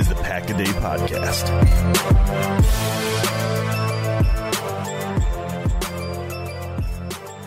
is 0.00 0.08
the 0.08 0.14
Pack 0.14 0.48
a 0.48 0.54
Day 0.54 0.64
Podcast. 0.64 1.44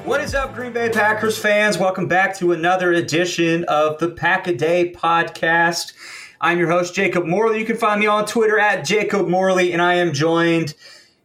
What 0.06 0.22
is 0.22 0.36
up, 0.36 0.54
Green 0.54 0.72
Bay 0.72 0.90
Packers 0.90 1.36
fans? 1.36 1.80
Welcome 1.80 2.08
back 2.08 2.38
to 2.38 2.52
another 2.52 2.94
edition 2.94 3.64
of 3.64 3.98
the 3.98 4.12
Pack 4.12 4.46
a 4.46 4.54
Day 4.54 4.94
podcast. 4.96 5.94
I'm 6.42 6.60
your 6.60 6.70
host, 6.70 6.94
Jacob 6.94 7.26
Morley. 7.26 7.58
You 7.58 7.66
can 7.66 7.76
find 7.76 8.00
me 8.00 8.06
on 8.06 8.28
Twitter 8.28 8.60
at 8.60 8.86
Jacob 8.86 9.28
Morley, 9.28 9.74
and 9.74 9.82
I 9.82 9.96
am 9.96 10.14
joined. 10.14 10.76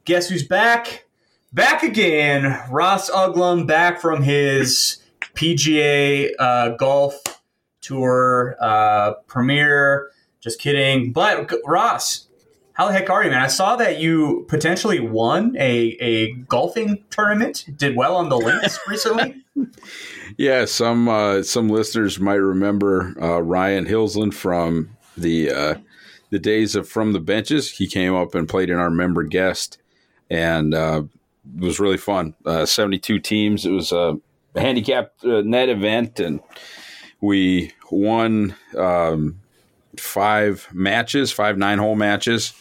Guess 0.06 0.30
who's 0.30 0.48
back? 0.48 1.04
Back 1.52 1.82
again. 1.82 2.58
Ross 2.70 3.10
Uglem 3.10 3.66
back 3.66 4.00
from 4.00 4.22
his 4.22 4.96
PGA 5.34 6.30
uh, 6.38 6.70
Golf 6.76 7.22
Tour 7.82 8.56
uh, 8.62 9.12
premiere. 9.26 10.10
Just 10.40 10.60
kidding. 10.60 11.12
But 11.12 11.50
Ross, 11.66 12.28
how 12.78 12.86
the 12.86 12.92
heck 12.92 13.10
are 13.10 13.24
you, 13.24 13.30
man? 13.30 13.42
I 13.42 13.48
saw 13.48 13.74
that 13.76 13.98
you 13.98 14.46
potentially 14.48 15.00
won 15.00 15.56
a, 15.58 15.96
a 16.00 16.32
golfing 16.32 17.04
tournament. 17.10 17.66
Did 17.76 17.96
well 17.96 18.16
on 18.16 18.28
the 18.28 18.36
links 18.36 18.78
recently. 18.88 19.42
Yeah, 20.36 20.64
some 20.64 21.08
uh, 21.08 21.42
some 21.42 21.68
listeners 21.68 22.20
might 22.20 22.34
remember 22.34 23.14
uh, 23.20 23.40
Ryan 23.40 23.84
Hilsland 23.84 24.32
from 24.34 24.96
the 25.16 25.50
uh, 25.50 25.74
the 26.30 26.38
days 26.38 26.76
of 26.76 26.88
from 26.88 27.12
the 27.12 27.20
benches. 27.20 27.72
He 27.72 27.88
came 27.88 28.14
up 28.14 28.36
and 28.36 28.48
played 28.48 28.70
in 28.70 28.76
our 28.76 28.90
member 28.90 29.24
guest, 29.24 29.78
and 30.30 30.72
uh, 30.72 31.02
it 31.56 31.60
was 31.60 31.80
really 31.80 31.96
fun. 31.96 32.36
Uh, 32.46 32.64
Seventy 32.64 33.00
two 33.00 33.18
teams. 33.18 33.66
It 33.66 33.72
was 33.72 33.90
a 33.90 34.18
handicapped 34.54 35.24
uh, 35.24 35.42
net 35.42 35.68
event, 35.68 36.20
and 36.20 36.40
we 37.20 37.72
won 37.90 38.54
um, 38.76 39.40
five 39.96 40.68
matches, 40.72 41.32
five 41.32 41.58
nine 41.58 41.78
hole 41.78 41.96
matches. 41.96 42.52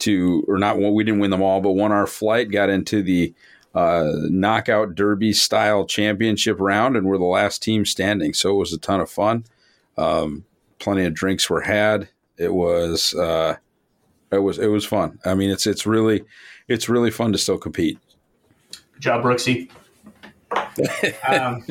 To 0.00 0.44
or 0.46 0.58
not, 0.58 0.78
we 0.78 1.02
didn't 1.02 1.18
win 1.18 1.32
them 1.32 1.42
all, 1.42 1.60
but 1.60 1.72
won 1.72 1.90
our 1.90 2.06
flight. 2.06 2.52
Got 2.52 2.70
into 2.70 3.02
the 3.02 3.34
uh, 3.74 4.12
knockout 4.28 4.94
derby 4.94 5.32
style 5.32 5.84
championship 5.84 6.60
round, 6.60 6.96
and 6.96 7.06
we're 7.06 7.18
the 7.18 7.24
last 7.24 7.62
team 7.62 7.84
standing. 7.84 8.32
So 8.32 8.50
it 8.50 8.58
was 8.58 8.72
a 8.72 8.78
ton 8.78 9.00
of 9.00 9.10
fun. 9.10 9.44
Um, 9.96 10.44
plenty 10.78 11.04
of 11.04 11.14
drinks 11.14 11.50
were 11.50 11.62
had. 11.62 12.08
It 12.36 12.54
was 12.54 13.14
uh, 13.14 13.56
it 14.30 14.38
was 14.38 14.58
it 14.58 14.68
was 14.68 14.84
fun. 14.84 15.18
I 15.24 15.34
mean, 15.34 15.50
it's 15.50 15.66
it's 15.66 15.86
really 15.86 16.24
it's 16.68 16.88
really 16.88 17.10
fun 17.10 17.32
to 17.32 17.38
still 17.38 17.58
compete. 17.58 17.98
Good 18.94 19.02
job, 19.02 19.24
Brooksy. 19.24 19.70
um, 21.28 21.64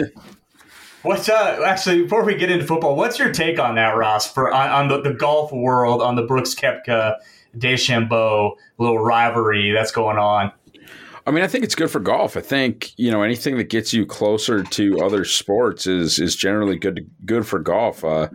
what's 1.07 1.29
uh 1.29 1.63
actually 1.66 2.03
before 2.03 2.23
we 2.23 2.35
get 2.35 2.51
into 2.51 2.66
football, 2.66 2.95
what's 2.95 3.18
your 3.18 3.31
take 3.31 3.59
on 3.59 3.75
that, 3.75 3.95
Ross, 3.95 4.31
for 4.31 4.53
on, 4.53 4.69
on 4.69 4.88
the, 4.88 5.01
the 5.01 5.13
golf 5.13 5.51
world 5.51 6.01
on 6.01 6.16
the 6.16 6.23
Brooks 6.23 6.53
Koepka 6.53 7.16
DeChambeau 7.57 8.56
little 8.78 9.00
rivalry 9.00 9.72
that's 9.72 9.91
going 9.91 10.18
on? 10.18 10.51
I 11.25 11.31
mean, 11.31 11.44
I 11.44 11.47
think 11.47 11.66
it's 11.66 11.75
good 11.75 11.91
for 11.91 12.00
golf. 12.00 12.38
I 12.38 12.41
think 12.41 12.91
you 12.97 13.12
know 13.12 13.23
anything 13.23 13.57
that 13.57 13.69
gets 13.69 13.94
you 13.94 14.06
closer 14.06 14.63
to 14.63 15.00
other 15.01 15.25
sports 15.25 15.88
is 15.88 16.19
is 16.19 16.35
generally 16.35 16.78
good 16.78 17.09
good 17.25 17.45
for 17.45 17.59
golf. 17.59 18.03
Uh, 18.03 18.29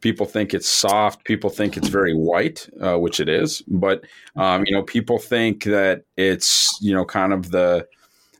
people 0.00 0.26
think 0.26 0.52
it's 0.52 0.68
soft. 0.68 1.24
People 1.24 1.48
think 1.48 1.78
it's 1.78 1.88
very 1.88 2.14
white, 2.14 2.68
uh, 2.82 2.98
which 2.98 3.20
it 3.20 3.28
is. 3.30 3.62
But 3.62 4.04
um, 4.36 4.64
you 4.66 4.72
know, 4.72 4.82
people 4.82 5.18
think 5.18 5.64
that 5.64 6.04
it's 6.16 6.78
you 6.82 6.94
know 6.94 7.04
kind 7.06 7.32
of 7.32 7.50
the 7.50 7.86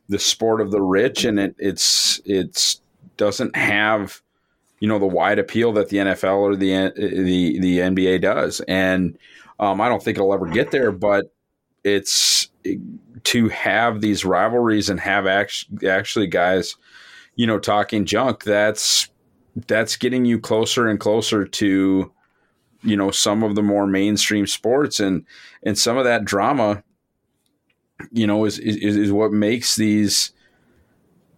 the 0.07 0.19
sport 0.19 0.61
of 0.61 0.69
the 0.69 0.81
rich, 0.81 1.25
and 1.25 1.39
it 1.39 1.55
it's 1.57 2.21
it's 2.25 2.81
doesn't 3.17 3.55
have 3.55 4.21
you 4.79 4.87
know 4.87 4.99
the 4.99 5.05
wide 5.05 5.39
appeal 5.39 5.71
that 5.73 5.89
the 5.89 5.97
NFL 5.97 6.37
or 6.37 6.55
the 6.55 6.91
the 6.95 7.59
the 7.59 7.79
NBA 7.79 8.21
does. 8.21 8.61
And 8.67 9.17
um, 9.59 9.79
I 9.79 9.89
don't 9.89 10.03
think 10.03 10.17
it'll 10.17 10.33
ever 10.33 10.47
get 10.47 10.71
there, 10.71 10.91
but 10.91 11.33
it's 11.83 12.49
to 13.23 13.49
have 13.49 14.01
these 14.01 14.25
rivalries 14.25 14.89
and 14.89 14.99
have 14.99 15.27
actually, 15.27 15.87
actually 15.87 16.27
guys, 16.27 16.75
you 17.35 17.47
know, 17.47 17.59
talking 17.59 18.05
junk. 18.05 18.43
That's 18.43 19.09
that's 19.67 19.95
getting 19.95 20.25
you 20.25 20.39
closer 20.39 20.87
and 20.87 20.99
closer 20.99 21.45
to, 21.45 22.11
you 22.83 22.97
know, 22.97 23.11
some 23.11 23.43
of 23.43 23.55
the 23.55 23.63
more 23.63 23.87
mainstream 23.87 24.45
sports 24.45 24.99
and 24.99 25.25
and 25.63 25.77
some 25.77 25.97
of 25.97 26.03
that 26.03 26.25
drama, 26.25 26.83
you 28.11 28.27
know, 28.27 28.45
is 28.45 28.59
is, 28.59 28.97
is 28.97 29.11
what 29.11 29.31
makes 29.31 29.75
these 29.75 30.31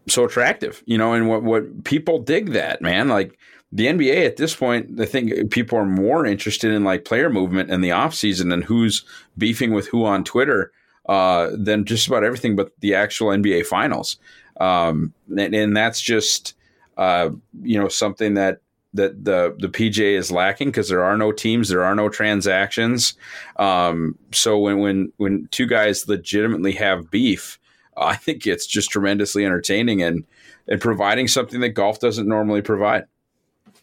so 0.08 0.26
attractive, 0.26 0.84
you 0.86 0.98
know, 0.98 1.14
and 1.14 1.28
what 1.28 1.44
what 1.44 1.84
people 1.84 2.20
dig 2.20 2.52
that 2.52 2.82
man 2.82 3.08
like 3.08 3.38
the 3.72 3.88
NBA 3.88 4.26
at 4.26 4.38
this 4.38 4.56
point, 4.56 5.00
I 5.00 5.06
think 5.06 5.52
people 5.52 5.78
are 5.78 5.86
more 5.86 6.26
interested 6.26 6.72
in 6.72 6.84
like 6.84 7.06
player 7.06 7.30
movement 7.30 7.70
in 7.70 7.82
the 7.82 7.90
offseason 7.90 8.54
and 8.54 8.64
who's 8.64 9.04
beefing 9.38 9.74
with 9.74 9.88
who 9.88 10.06
on 10.06 10.24
Twitter 10.24 10.72
uh, 11.10 11.50
than 11.54 11.86
just 11.86 12.08
about 12.08 12.24
everything 12.24 12.56
but 12.56 12.72
the 12.80 12.96
actual 12.96 13.28
NBA 13.28 13.66
finals. 13.66 14.18
Um, 14.60 15.14
and, 15.30 15.54
and, 15.54 15.78
that's 15.78 16.02
just, 16.02 16.56
uh, 16.98 17.30
you 17.62 17.80
know, 17.80 17.88
something 17.90 18.34
that 18.34 18.62
that 18.94 19.24
the 19.24 19.56
the 19.60 19.68
PGA 19.68 20.18
is 20.18 20.32
lacking 20.32 20.70
because 20.70 20.90
there 20.90 21.04
are 21.04 21.18
no 21.18 21.32
teams, 21.32 21.70
there 21.70 21.84
are 21.84 21.94
no 21.94 22.10
transactions. 22.10 23.14
Um, 23.58 24.18
so 24.32 24.58
when 24.58 24.80
when 24.80 25.14
when 25.18 25.48
two 25.52 25.68
guys 25.68 26.08
legitimately 26.08 26.72
have 26.74 27.12
beef, 27.12 27.60
I 27.98 28.16
think 28.16 28.46
it's 28.46 28.66
just 28.66 28.90
tremendously 28.90 29.46
entertaining 29.46 30.02
and 30.02 30.26
and 30.68 30.82
providing 30.82 31.28
something 31.28 31.62
that 31.62 31.70
golf 31.70 32.00
doesn't 32.00 32.28
normally 32.28 32.62
provide. 32.62 33.06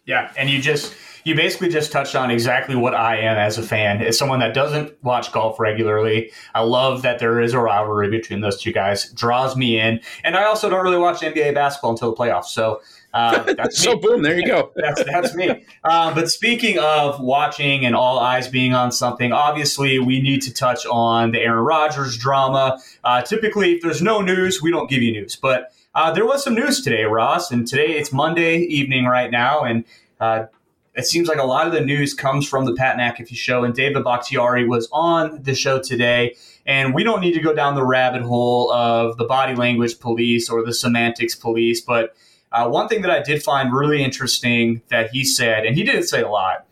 Yeah, 0.07 0.31
and 0.37 0.51
you 0.51 0.61
just 0.61 0.95
you 1.25 1.35
basically 1.35 1.71
just 1.71 1.91
touched 1.91 2.15
on 2.15 2.31
exactly 2.31 2.77
what 2.77 2.95
I 2.95 3.17
am 3.17 3.39
as 3.39 3.57
a 3.57 3.63
fan. 3.63 4.03
As 4.03 4.19
someone 4.19 4.41
that 4.41 4.53
doesn't 4.53 5.03
watch 5.03 5.33
golf 5.33 5.59
regularly, 5.59 6.31
I 6.55 6.61
love 6.61 7.01
that 7.03 7.19
there 7.19 7.41
is 7.41 7.55
a 7.55 7.59
rivalry 7.59 8.11
between 8.11 8.43
those 8.43 8.61
two 8.61 8.73
guys. 8.73 9.11
Draws 9.13 9.57
me 9.57 9.81
in, 9.81 10.01
and 10.23 10.37
I 10.37 10.45
also 10.45 10.69
don't 10.69 10.85
really 10.85 10.99
watch 10.99 11.21
NBA 11.21 11.55
basketball 11.55 11.93
until 11.93 12.11
the 12.11 12.17
playoffs. 12.17 12.47
So 12.47 12.83
uh, 13.15 13.43
that's 13.57 13.81
so 13.81 13.97
boom, 13.97 14.23
there 14.23 14.39
you 14.39 14.47
go. 14.47 14.73
that's 14.77 15.03
that's 15.05 15.35
me. 15.35 15.65
Um, 15.85 16.15
but 16.15 16.31
speaking 16.31 16.79
of 16.79 17.21
watching 17.21 17.87
and 17.87 17.95
all 17.95 18.19
eyes 18.19 18.49
being 18.49 18.75
on 18.75 18.93
something, 18.93 19.33
obviously 19.33 19.99
we 19.99 20.21
need 20.21 20.43
to 20.43 20.53
touch 20.53 20.85
on 20.87 21.31
the 21.31 21.41
Aaron 21.41 21.65
Rodgers 21.65 22.19
drama. 22.19 22.79
Uh, 23.03 23.23
typically, 23.23 23.73
if 23.75 23.83
there's 23.83 24.03
no 24.03 24.21
news, 24.21 24.61
we 24.61 24.71
don't 24.71 24.91
give 24.91 25.03
you 25.03 25.13
news, 25.13 25.37
but. 25.37 25.71
Uh, 25.97 26.11
there 26.11 26.27
was 26.27 26.43
some 26.43 26.57
news 26.57 26.83
today, 26.83 27.05
Ross, 27.05 27.53
and 27.53 27.69
today 27.69 27.93
it's 27.93 28.13
Monday 28.13 28.57
evening 28.63 29.05
right 29.05 29.31
now, 29.31 29.63
and 29.63 29.85
uh, 30.19 30.47
it 30.95 31.07
seems 31.07 31.29
like 31.29 31.39
a 31.39 31.45
lot 31.45 31.67
of 31.67 31.73
the 31.73 31.81
news 31.81 32.15
comes 32.15 32.49
from 32.49 32.65
the 32.65 32.75
Pat 32.75 32.97
McAfee 32.97 33.37
show, 33.37 33.65
and 33.65 33.75
David 33.75 34.05
Bakhtiari 34.05 34.67
was 34.67 34.89
on 34.93 35.43
the 35.43 35.55
show 35.55 35.81
today. 35.81 36.37
And 36.67 36.95
we 36.95 37.05
don't 37.05 37.21
need 37.21 37.35
to 37.35 37.41
go 37.41 37.55
down 37.55 37.75
the 37.75 37.85
rabbit 37.85 38.23
hole 38.23 38.73
of 38.73 39.19
the 39.19 39.25
body 39.25 39.55
language 39.55 39.99
police 39.99 40.49
or 40.49 40.65
the 40.65 40.73
semantics 40.73 41.35
police, 41.35 41.81
but 41.81 42.17
Uh, 42.55 42.69
one 42.69 42.87
thing 42.87 43.03
that 43.03 43.11
I 43.11 43.21
did 43.21 43.43
find 43.43 43.75
really 43.75 44.03
interesting 44.03 44.81
that 44.89 45.11
he 45.11 45.25
said, 45.25 45.67
and 45.67 45.75
he 45.77 45.83
didn't 45.83 46.05
say 46.05 46.23
a 46.23 46.29
lot, 46.29 46.67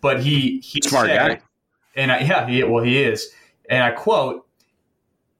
but 0.00 0.22
he 0.22 0.60
he 0.60 0.80
smart 0.82 1.08
said, 1.08 1.16
guy, 1.18 1.40
and 1.96 2.12
I, 2.12 2.20
yeah, 2.20 2.46
he, 2.46 2.62
well 2.62 2.84
he 2.84 3.02
is, 3.02 3.32
and 3.68 3.82
I 3.82 3.90
quote, 3.90 4.46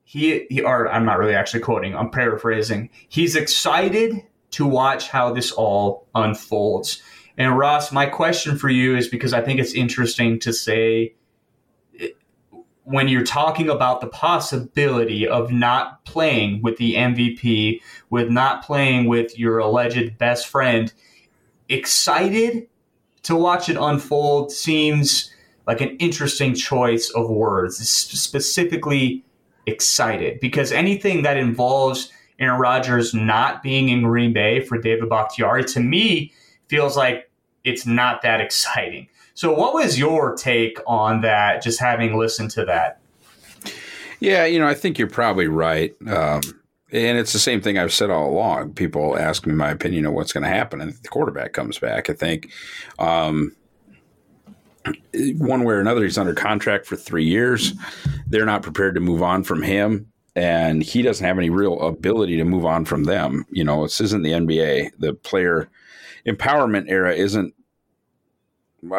he, 0.02 0.46
he 0.50 0.60
or 0.60 0.90
I'm 0.90 1.04
not 1.04 1.18
really 1.18 1.34
actually 1.34 1.60
quoting, 1.60 1.94
I'm 1.94 2.10
paraphrasing. 2.10 2.90
He's 3.08 3.36
excited 3.36 4.22
to 4.52 4.66
watch 4.66 5.08
how 5.08 5.32
this 5.32 5.52
all 5.52 6.08
unfolds. 6.16 7.00
And 7.38 7.56
Ross, 7.56 7.92
my 7.92 8.06
question 8.06 8.58
for 8.58 8.68
you 8.68 8.96
is 8.96 9.06
because 9.06 9.32
I 9.32 9.40
think 9.40 9.60
it's 9.60 9.74
interesting 9.74 10.40
to 10.40 10.52
say 10.52 11.14
when 12.86 13.08
you're 13.08 13.24
talking 13.24 13.68
about 13.68 14.00
the 14.00 14.06
possibility 14.06 15.26
of 15.26 15.50
not 15.50 16.04
playing 16.04 16.62
with 16.62 16.76
the 16.76 16.94
MVP, 16.94 17.80
with 18.10 18.30
not 18.30 18.64
playing 18.64 19.06
with 19.06 19.36
your 19.36 19.58
alleged 19.58 20.16
best 20.18 20.46
friend, 20.46 20.92
excited 21.68 22.68
to 23.24 23.34
watch 23.34 23.68
it 23.68 23.76
unfold 23.76 24.52
seems 24.52 25.32
like 25.66 25.80
an 25.80 25.96
interesting 25.96 26.54
choice 26.54 27.10
of 27.10 27.28
words, 27.28 27.76
specifically 27.76 29.24
excited, 29.66 30.38
because 30.38 30.70
anything 30.70 31.22
that 31.22 31.36
involves 31.36 32.12
Aaron 32.38 32.60
Rodgers 32.60 33.12
not 33.12 33.64
being 33.64 33.88
in 33.88 34.02
Green 34.02 34.32
Bay 34.32 34.60
for 34.60 34.78
David 34.78 35.08
Bakhtiari, 35.08 35.64
to 35.64 35.80
me, 35.80 36.32
feels 36.68 36.96
like 36.96 37.28
it's 37.64 37.84
not 37.84 38.22
that 38.22 38.40
exciting. 38.40 39.08
So, 39.36 39.52
what 39.52 39.74
was 39.74 39.98
your 39.98 40.34
take 40.34 40.78
on 40.86 41.20
that? 41.20 41.62
Just 41.62 41.78
having 41.78 42.16
listened 42.16 42.50
to 42.52 42.64
that. 42.64 43.00
Yeah, 44.18 44.46
you 44.46 44.58
know, 44.58 44.66
I 44.66 44.72
think 44.72 44.98
you're 44.98 45.10
probably 45.10 45.46
right. 45.46 45.94
Um, 46.08 46.40
and 46.90 47.18
it's 47.18 47.34
the 47.34 47.38
same 47.38 47.60
thing 47.60 47.76
I've 47.76 47.92
said 47.92 48.08
all 48.08 48.30
along. 48.30 48.72
People 48.72 49.18
ask 49.18 49.46
me 49.46 49.52
my 49.52 49.70
opinion 49.70 50.06
of 50.06 50.14
what's 50.14 50.32
going 50.32 50.44
to 50.44 50.48
happen, 50.48 50.80
and 50.80 50.94
the 50.94 51.08
quarterback 51.08 51.52
comes 51.52 51.78
back. 51.78 52.08
I 52.08 52.14
think 52.14 52.50
um, 52.98 53.54
one 55.36 55.64
way 55.64 55.74
or 55.74 55.80
another, 55.80 56.04
he's 56.04 56.16
under 56.16 56.32
contract 56.32 56.86
for 56.86 56.96
three 56.96 57.26
years. 57.26 57.74
They're 58.26 58.46
not 58.46 58.62
prepared 58.62 58.94
to 58.94 59.02
move 59.02 59.22
on 59.22 59.44
from 59.44 59.62
him, 59.62 60.10
and 60.34 60.82
he 60.82 61.02
doesn't 61.02 61.26
have 61.26 61.36
any 61.36 61.50
real 61.50 61.78
ability 61.82 62.38
to 62.38 62.44
move 62.44 62.64
on 62.64 62.86
from 62.86 63.04
them. 63.04 63.44
You 63.50 63.64
know, 63.64 63.82
this 63.82 64.00
isn't 64.00 64.22
the 64.22 64.32
NBA. 64.32 64.92
The 64.98 65.12
player 65.12 65.68
empowerment 66.26 66.86
era 66.88 67.14
isn't 67.14 67.52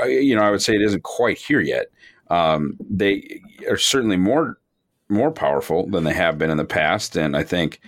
you 0.06 0.36
know, 0.36 0.42
I 0.42 0.52
would 0.52 0.62
say 0.62 0.76
it 0.76 0.82
isn't 0.82 1.04
quite 1.04 1.38
here 1.38 1.62
yet. 1.62 1.88
Um, 2.30 2.78
they 2.90 3.42
are 3.70 3.78
certainly 3.78 4.18
more 4.18 4.58
more 5.10 5.32
powerful 5.32 5.88
than 5.88 6.04
they 6.04 6.14
have 6.14 6.38
been 6.38 6.50
in 6.50 6.58
the 6.58 6.66
past, 6.66 7.16
and 7.16 7.36
I 7.38 7.44
think 7.44 7.80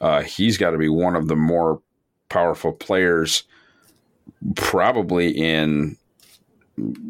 uh, 0.00 0.22
he's 0.22 0.58
got 0.58 0.70
to 0.70 0.78
be 0.78 0.88
one 0.88 1.16
of 1.16 1.28
the 1.28 1.36
more 1.36 1.80
powerful 2.28 2.72
players, 2.72 3.44
probably 4.54 5.30
in 5.30 5.96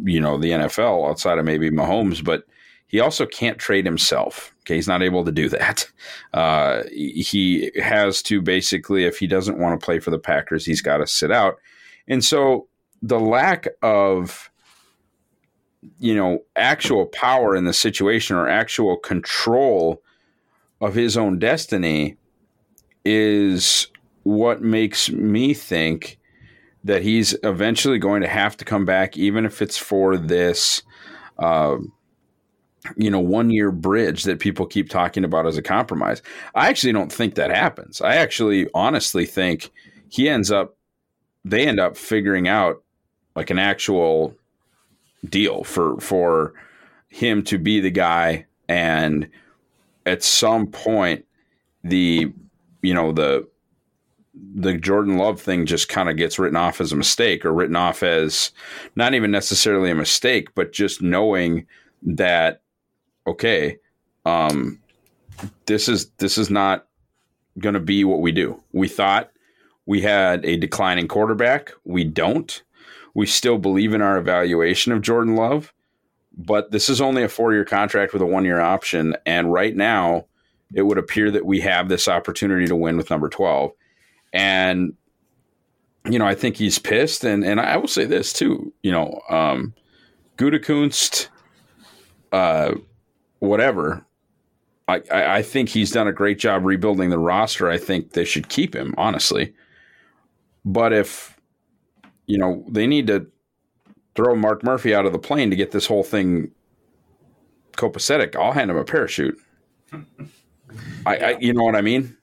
you 0.04 0.20
know 0.20 0.38
the 0.38 0.50
NFL 0.50 1.08
outside 1.08 1.38
of 1.38 1.44
maybe 1.44 1.70
Mahomes, 1.70 2.24
but 2.24 2.44
he 2.86 3.00
also 3.00 3.26
can't 3.26 3.58
trade 3.58 3.84
himself. 3.84 4.54
Okay, 4.60 4.76
he's 4.76 4.88
not 4.88 5.02
able 5.02 5.24
to 5.24 5.32
do 5.32 5.48
that. 5.48 5.90
Uh, 6.32 6.82
he 6.92 7.70
has 7.82 8.22
to 8.22 8.42
basically, 8.42 9.04
if 9.04 9.18
he 9.18 9.26
doesn't 9.26 9.58
want 9.58 9.78
to 9.78 9.84
play 9.84 9.98
for 9.98 10.10
the 10.10 10.18
Packers, 10.18 10.66
he's 10.66 10.82
got 10.82 10.98
to 10.98 11.06
sit 11.06 11.32
out, 11.32 11.56
and 12.06 12.24
so 12.24 12.68
the 13.02 13.20
lack 13.20 13.68
of 13.82 14.50
you 15.98 16.14
know 16.14 16.40
actual 16.56 17.06
power 17.06 17.54
in 17.54 17.64
the 17.64 17.72
situation 17.72 18.36
or 18.36 18.48
actual 18.48 18.96
control 18.96 20.02
of 20.80 20.94
his 20.94 21.16
own 21.16 21.38
destiny 21.38 22.16
is 23.04 23.88
what 24.24 24.62
makes 24.62 25.10
me 25.10 25.54
think 25.54 26.18
that 26.82 27.02
he's 27.02 27.34
eventually 27.42 27.98
going 27.98 28.22
to 28.22 28.28
have 28.28 28.56
to 28.56 28.64
come 28.64 28.84
back 28.84 29.16
even 29.16 29.44
if 29.44 29.62
it's 29.62 29.78
for 29.78 30.16
this 30.16 30.82
uh, 31.38 31.76
you 32.96 33.10
know 33.10 33.20
one 33.20 33.50
year 33.50 33.70
bridge 33.70 34.24
that 34.24 34.38
people 34.38 34.66
keep 34.66 34.88
talking 34.88 35.24
about 35.24 35.46
as 35.46 35.56
a 35.56 35.62
compromise. 35.62 36.22
I 36.54 36.68
actually 36.68 36.92
don't 36.92 37.12
think 37.12 37.34
that 37.34 37.50
happens. 37.50 38.00
I 38.00 38.16
actually 38.16 38.68
honestly 38.74 39.26
think 39.26 39.70
he 40.08 40.28
ends 40.28 40.50
up 40.50 40.76
they 41.44 41.66
end 41.66 41.80
up 41.80 41.96
figuring 41.96 42.48
out 42.48 42.82
like 43.36 43.50
an 43.50 43.58
actual 43.58 44.34
deal 45.28 45.62
for 45.64 46.00
for 46.00 46.54
him 47.08 47.42
to 47.44 47.58
be 47.58 47.80
the 47.80 47.90
guy 47.90 48.44
and 48.68 49.28
at 50.04 50.22
some 50.22 50.66
point 50.66 51.24
the 51.84 52.32
you 52.82 52.94
know 52.94 53.12
the 53.12 53.46
the 54.54 54.76
Jordan 54.76 55.16
Love 55.16 55.40
thing 55.40 55.64
just 55.64 55.88
kind 55.88 56.10
of 56.10 56.16
gets 56.16 56.38
written 56.38 56.56
off 56.56 56.80
as 56.80 56.92
a 56.92 56.96
mistake 56.96 57.44
or 57.44 57.52
written 57.52 57.76
off 57.76 58.02
as 58.02 58.50
not 58.96 59.14
even 59.14 59.30
necessarily 59.30 59.90
a 59.90 59.94
mistake 59.94 60.54
but 60.54 60.72
just 60.72 61.00
knowing 61.00 61.66
that 62.02 62.60
okay 63.26 63.78
um 64.24 64.80
this 65.66 65.88
is 65.88 66.10
this 66.18 66.38
is 66.38 66.50
not 66.50 66.86
going 67.58 67.74
to 67.74 67.80
be 67.80 68.04
what 68.04 68.20
we 68.20 68.32
do. 68.32 68.62
We 68.72 68.88
thought 68.88 69.30
we 69.86 70.02
had 70.02 70.44
a 70.44 70.56
declining 70.56 71.08
quarterback. 71.08 71.72
We 71.84 72.04
don't. 72.04 72.62
We 73.16 73.24
still 73.24 73.56
believe 73.56 73.94
in 73.94 74.02
our 74.02 74.18
evaluation 74.18 74.92
of 74.92 75.00
Jordan 75.00 75.36
Love, 75.36 75.72
but 76.36 76.70
this 76.70 76.90
is 76.90 77.00
only 77.00 77.22
a 77.22 77.30
four 77.30 77.54
year 77.54 77.64
contract 77.64 78.12
with 78.12 78.20
a 78.20 78.26
one 78.26 78.44
year 78.44 78.60
option. 78.60 79.16
And 79.24 79.50
right 79.50 79.74
now, 79.74 80.26
it 80.74 80.82
would 80.82 80.98
appear 80.98 81.30
that 81.30 81.46
we 81.46 81.60
have 81.60 81.88
this 81.88 82.08
opportunity 82.08 82.66
to 82.66 82.76
win 82.76 82.98
with 82.98 83.08
number 83.08 83.30
12. 83.30 83.72
And, 84.34 84.92
you 86.04 86.18
know, 86.18 86.26
I 86.26 86.34
think 86.34 86.56
he's 86.56 86.78
pissed. 86.78 87.24
And, 87.24 87.42
and 87.42 87.58
I 87.58 87.78
will 87.78 87.88
say 87.88 88.04
this 88.04 88.34
too, 88.34 88.70
you 88.82 88.92
know, 88.92 89.18
um, 89.30 89.72
Gutekunst, 90.36 91.28
uh, 92.32 92.74
whatever, 93.38 94.04
I, 94.88 95.00
I, 95.10 95.42
think 95.42 95.70
he's 95.70 95.90
done 95.90 96.06
a 96.06 96.12
great 96.12 96.38
job 96.38 96.66
rebuilding 96.66 97.08
the 97.08 97.18
roster. 97.18 97.70
I 97.70 97.78
think 97.78 98.12
they 98.12 98.26
should 98.26 98.50
keep 98.50 98.76
him, 98.76 98.94
honestly. 98.98 99.54
But 100.66 100.92
if 100.92 101.35
you 102.26 102.38
know, 102.38 102.64
they 102.68 102.86
need 102.86 103.06
to 103.08 103.26
throw 104.14 104.34
Mark 104.34 104.64
Murphy 104.64 104.94
out 104.94 105.06
of 105.06 105.12
the 105.12 105.18
plane 105.18 105.50
to 105.50 105.56
get 105.56 105.70
this 105.70 105.86
whole 105.86 106.02
thing 106.02 106.50
copacetic. 107.76 108.34
I'll 108.34 108.52
hand 108.52 108.70
him 108.70 108.76
a 108.76 108.84
parachute. 108.84 109.38
I, 111.06 111.16
I, 111.16 111.38
you 111.38 111.52
know 111.52 111.62
what 111.62 111.76
I 111.76 111.82
mean? 111.82 112.16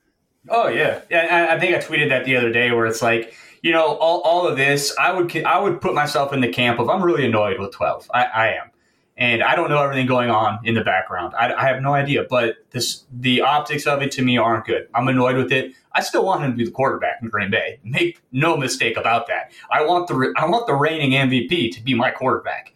Oh 0.48 0.68
yeah, 0.68 1.00
yeah. 1.10 1.48
I, 1.50 1.58
think 1.58 1.74
I 1.74 1.78
tweeted 1.78 2.10
that 2.10 2.26
the 2.26 2.36
other 2.36 2.52
day, 2.52 2.70
where 2.70 2.84
it's 2.84 3.00
like, 3.00 3.34
you 3.62 3.72
know, 3.72 3.96
all, 3.96 4.20
all 4.20 4.46
of 4.46 4.58
this. 4.58 4.94
I 4.98 5.10
would 5.12 5.34
I 5.44 5.58
would 5.58 5.80
put 5.80 5.94
myself 5.94 6.34
in 6.34 6.40
the 6.42 6.52
camp 6.52 6.78
of 6.78 6.90
I'm 6.90 7.02
really 7.02 7.24
annoyed 7.24 7.58
with 7.58 7.72
12. 7.72 8.10
I, 8.12 8.24
I 8.24 8.48
am 8.48 8.70
and 9.16 9.42
I 9.42 9.54
don't 9.54 9.70
know 9.70 9.82
everything 9.82 10.06
going 10.06 10.30
on 10.30 10.58
in 10.64 10.74
the 10.74 10.82
background. 10.82 11.34
I, 11.38 11.52
I, 11.54 11.66
have 11.68 11.80
no 11.80 11.94
idea, 11.94 12.24
but 12.28 12.56
this 12.70 13.04
the 13.12 13.42
optics 13.42 13.86
of 13.86 14.02
it 14.02 14.10
to 14.12 14.22
me 14.22 14.36
aren't 14.36 14.64
good. 14.64 14.88
I'm 14.94 15.06
annoyed 15.06 15.36
with 15.36 15.52
it. 15.52 15.72
I 15.92 16.00
still 16.02 16.24
want 16.24 16.42
him 16.42 16.50
to 16.50 16.56
be 16.56 16.64
the 16.64 16.72
quarterback 16.72 17.22
in 17.22 17.28
Green 17.28 17.50
Bay. 17.50 17.78
Make 17.84 18.20
no 18.32 18.56
mistake 18.56 18.96
about 18.96 19.28
that. 19.28 19.52
I 19.70 19.84
want 19.84 20.08
the 20.08 20.32
I 20.36 20.46
want 20.46 20.66
the 20.66 20.74
reigning 20.74 21.12
MVP 21.12 21.72
to 21.74 21.82
be 21.82 21.94
my 21.94 22.10
quarterback. 22.10 22.74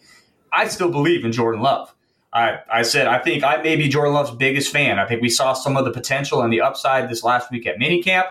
I 0.53 0.69
still 0.69 0.91
believe 0.91 1.25
in 1.25 1.33
Jordan 1.33 1.61
Love. 1.61 1.95
I, 2.33 2.59
I 2.71 2.83
said 2.83 3.07
I 3.07 3.19
think 3.19 3.43
I 3.43 3.61
may 3.63 3.75
be 3.75 3.89
Jordan 3.89 4.15
Love's 4.15 4.31
biggest 4.31 4.73
fan. 4.73 4.99
I 4.99 5.07
think 5.07 5.21
we 5.21 5.31
saw 5.31 5.55
some 5.55 5.77
of 5.77 5.85
the 5.85 5.91
potential 5.91 6.43
and 6.43 6.53
the 6.53 6.61
upside 6.61 7.09
this 7.09 7.25
last 7.25 7.51
week 7.51 7.67
at 7.67 7.79
minicamp. 7.79 8.27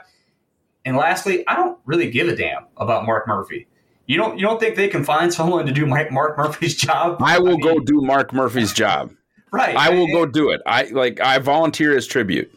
And 0.85 0.95
lastly, 0.95 1.45
I 1.47 1.55
don't 1.55 1.77
really 1.83 2.09
give 2.09 2.29
a 2.29 2.35
damn 2.35 2.67
about 2.77 3.05
Mark 3.05 3.27
Murphy. 3.27 3.67
You 4.07 4.17
don't 4.17 4.39
you 4.39 4.45
don't 4.45 4.59
think 4.59 4.75
they 4.75 4.87
can 4.87 5.03
find 5.03 5.33
someone 5.33 5.65
to 5.65 5.71
do 5.71 5.85
Mike 5.85 6.11
Mark 6.11 6.37
Murphy's 6.37 6.75
job? 6.75 7.21
I 7.21 7.39
will 7.39 7.49
I 7.49 7.51
mean, 7.51 7.61
go 7.61 7.79
do 7.79 8.01
Mark 8.01 8.33
Murphy's 8.33 8.73
job. 8.73 9.11
Right. 9.51 9.75
I 9.75 9.89
will 9.89 10.07
go 10.07 10.25
do 10.25 10.49
it. 10.51 10.61
I 10.65 10.83
like 10.83 11.19
I 11.19 11.39
volunteer 11.39 11.95
as 11.95 12.07
tribute. 12.07 12.51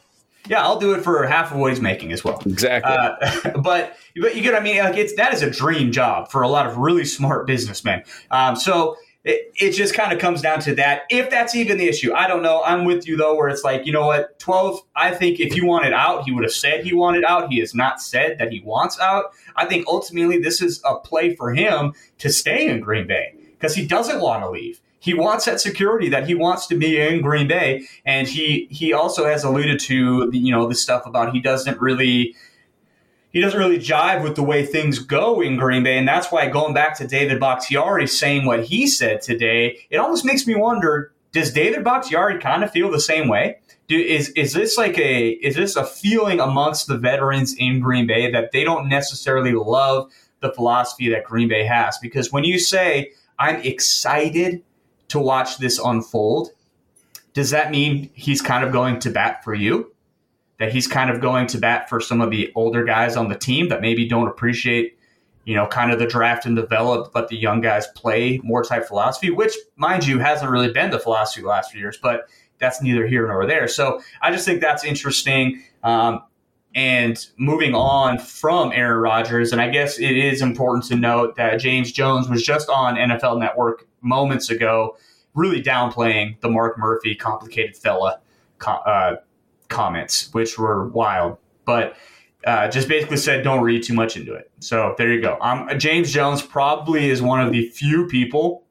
Yeah, 0.48 0.62
I'll 0.62 0.78
do 0.78 0.94
it 0.94 1.02
for 1.02 1.26
half 1.26 1.52
of 1.52 1.58
what 1.58 1.70
he's 1.70 1.80
making 1.80 2.12
as 2.12 2.24
well. 2.24 2.40
Exactly. 2.46 2.90
Uh, 2.90 3.58
but 3.62 3.96
but 4.16 4.36
you 4.36 4.42
get 4.42 4.54
I 4.54 4.60
mean 4.60 4.78
like 4.78 4.96
it's 4.96 5.14
that 5.14 5.34
is 5.34 5.42
a 5.42 5.50
dream 5.50 5.92
job 5.92 6.30
for 6.30 6.42
a 6.42 6.48
lot 6.48 6.66
of 6.66 6.76
really 6.78 7.04
smart 7.04 7.46
businessmen. 7.46 8.04
Um, 8.30 8.54
so 8.54 8.96
it, 9.22 9.52
it 9.60 9.72
just 9.72 9.94
kind 9.94 10.12
of 10.12 10.18
comes 10.18 10.40
down 10.40 10.60
to 10.60 10.74
that. 10.76 11.02
If 11.10 11.28
that's 11.28 11.54
even 11.54 11.76
the 11.76 11.88
issue, 11.88 12.14
I 12.14 12.26
don't 12.26 12.42
know. 12.42 12.62
I'm 12.64 12.84
with 12.84 13.06
you 13.06 13.16
though, 13.16 13.34
where 13.34 13.48
it's 13.48 13.64
like, 13.64 13.84
you 13.84 13.92
know 13.92 14.06
what, 14.06 14.38
12, 14.38 14.80
I 14.96 15.14
think 15.14 15.40
if 15.40 15.52
he 15.52 15.60
wanted 15.60 15.92
out, 15.92 16.24
he 16.24 16.32
would 16.32 16.44
have 16.44 16.52
said 16.52 16.84
he 16.84 16.94
wanted 16.94 17.24
out. 17.24 17.52
He 17.52 17.60
has 17.60 17.74
not 17.74 18.00
said 18.00 18.38
that 18.38 18.50
he 18.50 18.60
wants 18.60 18.98
out. 18.98 19.32
I 19.56 19.66
think 19.66 19.86
ultimately 19.86 20.38
this 20.38 20.62
is 20.62 20.80
a 20.84 20.96
play 20.96 21.34
for 21.36 21.52
him 21.52 21.92
to 22.18 22.30
stay 22.30 22.68
in 22.68 22.80
Green 22.80 23.06
Bay 23.06 23.34
because 23.52 23.74
he 23.74 23.86
doesn't 23.86 24.20
want 24.20 24.42
to 24.42 24.50
leave. 24.50 24.80
He 25.00 25.14
wants 25.14 25.46
that 25.46 25.60
security 25.60 26.10
that 26.10 26.26
he 26.26 26.34
wants 26.34 26.66
to 26.66 26.76
be 26.76 27.00
in 27.00 27.22
Green 27.22 27.48
Bay, 27.48 27.86
and 28.04 28.28
he 28.28 28.68
he 28.70 28.92
also 28.92 29.24
has 29.24 29.44
alluded 29.44 29.80
to 29.80 30.28
you 30.30 30.52
know 30.52 30.68
the 30.68 30.74
stuff 30.74 31.06
about 31.06 31.32
he 31.32 31.40
doesn't 31.40 31.80
really 31.80 32.36
he 33.32 33.40
doesn't 33.40 33.58
really 33.58 33.78
jive 33.78 34.22
with 34.22 34.36
the 34.36 34.42
way 34.42 34.64
things 34.66 34.98
go 34.98 35.40
in 35.40 35.56
Green 35.56 35.82
Bay. 35.82 35.96
And 35.98 36.06
that's 36.06 36.32
why 36.32 36.48
going 36.48 36.74
back 36.74 36.96
to 36.98 37.06
David 37.06 37.38
Bakhtiari 37.40 38.06
saying 38.06 38.44
what 38.44 38.64
he 38.64 38.86
said 38.86 39.22
today, 39.22 39.78
it 39.90 39.98
almost 39.98 40.24
makes 40.24 40.46
me 40.46 40.54
wonder 40.54 41.12
does 41.32 41.52
David 41.52 41.84
Bakhtiari 41.84 42.40
kind 42.40 42.64
of 42.64 42.72
feel 42.72 42.90
the 42.90 42.98
same 42.98 43.28
way? 43.28 43.60
do, 43.90 43.98
is 43.98 44.28
is 44.30 44.52
this 44.52 44.78
like 44.78 44.96
a 44.98 45.30
is 45.30 45.56
this 45.56 45.76
a 45.76 45.84
feeling 45.84 46.40
amongst 46.40 46.86
the 46.86 46.96
veterans 46.96 47.54
in 47.58 47.80
Green 47.80 48.06
Bay 48.06 48.30
that 48.30 48.52
they 48.52 48.64
don't 48.64 48.88
necessarily 48.88 49.52
love 49.52 50.10
the 50.38 50.52
philosophy 50.52 51.10
that 51.10 51.24
Green 51.24 51.48
Bay 51.48 51.64
has? 51.64 51.98
Because 51.98 52.32
when 52.32 52.44
you 52.44 52.58
say 52.58 53.10
I'm 53.38 53.56
excited 53.56 54.62
to 55.08 55.18
watch 55.18 55.58
this 55.58 55.80
unfold, 55.84 56.50
does 57.34 57.50
that 57.50 57.72
mean 57.72 58.10
he's 58.14 58.40
kind 58.40 58.64
of 58.64 58.72
going 58.72 59.00
to 59.00 59.10
bat 59.10 59.42
for 59.42 59.54
you? 59.54 59.89
That 60.60 60.72
he's 60.72 60.86
kind 60.86 61.10
of 61.10 61.20
going 61.20 61.48
to 61.48 61.58
bat 61.58 61.88
for 61.88 62.00
some 62.00 62.20
of 62.20 62.30
the 62.30 62.52
older 62.54 62.84
guys 62.84 63.16
on 63.16 63.28
the 63.28 63.34
team 63.34 63.68
that 63.70 63.80
maybe 63.80 64.06
don't 64.06 64.28
appreciate, 64.28 64.96
you 65.44 65.54
know, 65.54 65.66
kind 65.66 65.90
of 65.90 65.98
the 65.98 66.06
draft 66.06 66.46
and 66.46 66.54
develop, 66.54 67.12
but 67.12 67.28
the 67.28 67.36
young 67.36 67.60
guys 67.60 67.88
play 67.96 68.38
more 68.44 68.62
type 68.62 68.86
philosophy, 68.86 69.30
which, 69.30 69.54
mind 69.76 70.06
you, 70.06 70.18
hasn't 70.18 70.50
really 70.50 70.72
been 70.72 70.90
the 70.90 70.98
philosophy 70.98 71.40
the 71.40 71.48
last 71.48 71.72
few 71.72 71.80
years, 71.80 71.98
but 72.00 72.28
that's 72.58 72.80
neither 72.82 73.06
here 73.06 73.26
nor 73.26 73.46
there. 73.46 73.66
So 73.66 74.00
I 74.22 74.30
just 74.30 74.44
think 74.44 74.60
that's 74.60 74.84
interesting. 74.84 75.62
Um, 75.82 76.22
and 76.74 77.26
moving 77.36 77.74
on 77.74 78.18
from 78.18 78.70
Aaron 78.72 79.00
Rodgers, 79.00 79.52
and 79.52 79.60
I 79.60 79.70
guess 79.70 79.98
it 79.98 80.16
is 80.16 80.40
important 80.40 80.84
to 80.84 80.94
note 80.94 81.34
that 81.36 81.56
James 81.56 81.90
Jones 81.90 82.28
was 82.28 82.44
just 82.44 82.68
on 82.68 82.94
NFL 82.94 83.40
Network 83.40 83.88
moments 84.02 84.50
ago 84.50 84.96
really 85.34 85.62
downplaying 85.62 86.40
the 86.40 86.48
Mark 86.48 86.78
Murphy 86.78 87.14
complicated 87.14 87.76
fella 87.76 88.20
uh, 88.66 89.16
comments, 89.70 90.32
which 90.34 90.58
were 90.58 90.88
wild. 90.88 91.38
But 91.64 91.96
uh, 92.44 92.68
just 92.68 92.88
basically 92.88 93.16
said 93.16 93.44
don't 93.44 93.62
read 93.62 93.82
too 93.82 93.94
much 93.94 94.16
into 94.16 94.34
it. 94.34 94.50
So 94.60 94.94
there 94.98 95.12
you 95.12 95.20
go. 95.20 95.38
Um, 95.40 95.68
James 95.78 96.12
Jones 96.12 96.42
probably 96.42 97.08
is 97.08 97.22
one 97.22 97.40
of 97.40 97.52
the 97.52 97.68
few 97.68 98.06
people 98.06 98.64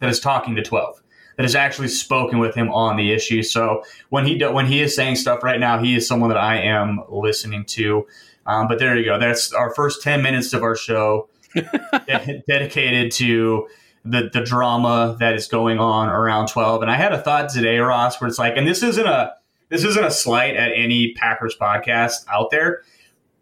that 0.00 0.08
is 0.08 0.20
talking 0.20 0.54
to 0.56 0.62
12 0.62 1.02
that 1.36 1.44
has 1.44 1.54
actually 1.54 1.88
spoken 1.88 2.40
with 2.40 2.54
him 2.54 2.68
on 2.70 2.96
the 2.96 3.12
issue. 3.12 3.42
So 3.42 3.84
when 4.08 4.26
he 4.26 4.36
do, 4.36 4.52
when 4.52 4.66
he 4.66 4.80
is 4.80 4.94
saying 4.94 5.16
stuff 5.16 5.42
right 5.44 5.60
now, 5.60 5.80
he 5.80 5.94
is 5.94 6.06
someone 6.06 6.30
that 6.30 6.38
I 6.38 6.60
am 6.60 7.00
listening 7.08 7.64
to. 7.66 8.06
Um, 8.46 8.66
but 8.66 8.78
there 8.78 8.96
you 8.96 9.04
go. 9.04 9.18
That's 9.18 9.52
our 9.52 9.72
first 9.74 10.02
10 10.02 10.22
minutes 10.22 10.52
of 10.52 10.62
our 10.62 10.74
show 10.74 11.28
dedicated 12.48 13.12
to 13.12 13.68
the 14.04 14.30
the 14.32 14.40
drama 14.40 15.16
that 15.20 15.34
is 15.34 15.46
going 15.48 15.78
on 15.78 16.08
around 16.08 16.48
12. 16.48 16.82
And 16.82 16.90
I 16.90 16.96
had 16.96 17.12
a 17.12 17.22
thought 17.22 17.50
today, 17.50 17.78
Ross, 17.78 18.20
where 18.20 18.28
it's 18.28 18.38
like, 18.38 18.56
and 18.56 18.66
this 18.66 18.82
isn't 18.82 19.06
a 19.06 19.34
this 19.68 19.84
isn't 19.84 20.04
a 20.04 20.10
slight 20.10 20.56
at 20.56 20.72
any 20.74 21.12
Packers 21.14 21.56
podcast 21.56 22.24
out 22.28 22.50
there, 22.50 22.82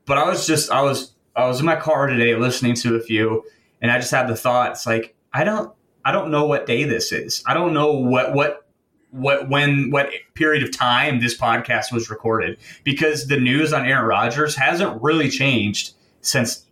but 0.07 0.19
I 0.19 0.29
was 0.29 0.47
just 0.47 0.71
I 0.71 0.83
was 0.83 1.13
I 1.35 1.47
was 1.47 1.61
in 1.61 1.67
my 1.67 1.77
car 1.77 2.07
today 2.07 2.35
listening 2.35 2.75
to 2.77 2.97
a 2.97 3.01
few, 3.01 3.45
and 3.81 3.91
I 3.91 3.99
just 3.99 4.11
had 4.11 4.29
the 4.29 4.37
thoughts 4.37 4.87
like 4.87 5.15
I 5.33 5.45
don't 5.45 5.73
I 6.05 6.13
don't 6.13 6.31
know 6.31 6.47
what 6.47 6.67
day 6.67 6.85
this 6.85 7.13
is. 7.13 7.43
I 7.47 7.55
don't 7.55 7.75
know 7.75 7.93
what 7.93 8.35
what 8.35 8.67
what 9.11 9.49
when 9.49 9.91
what 9.91 10.11
period 10.35 10.63
of 10.63 10.77
time 10.77 11.21
this 11.21 11.37
podcast 11.37 11.93
was 11.93 12.11
recorded 12.11 12.59
because 12.85 13.29
the 13.29 13.39
news 13.39 13.73
on 13.73 13.87
Aaron 13.87 14.05
Rodgers 14.05 14.57
hasn't 14.57 15.01
really 15.03 15.29
changed 15.29 15.95
since 16.21 16.67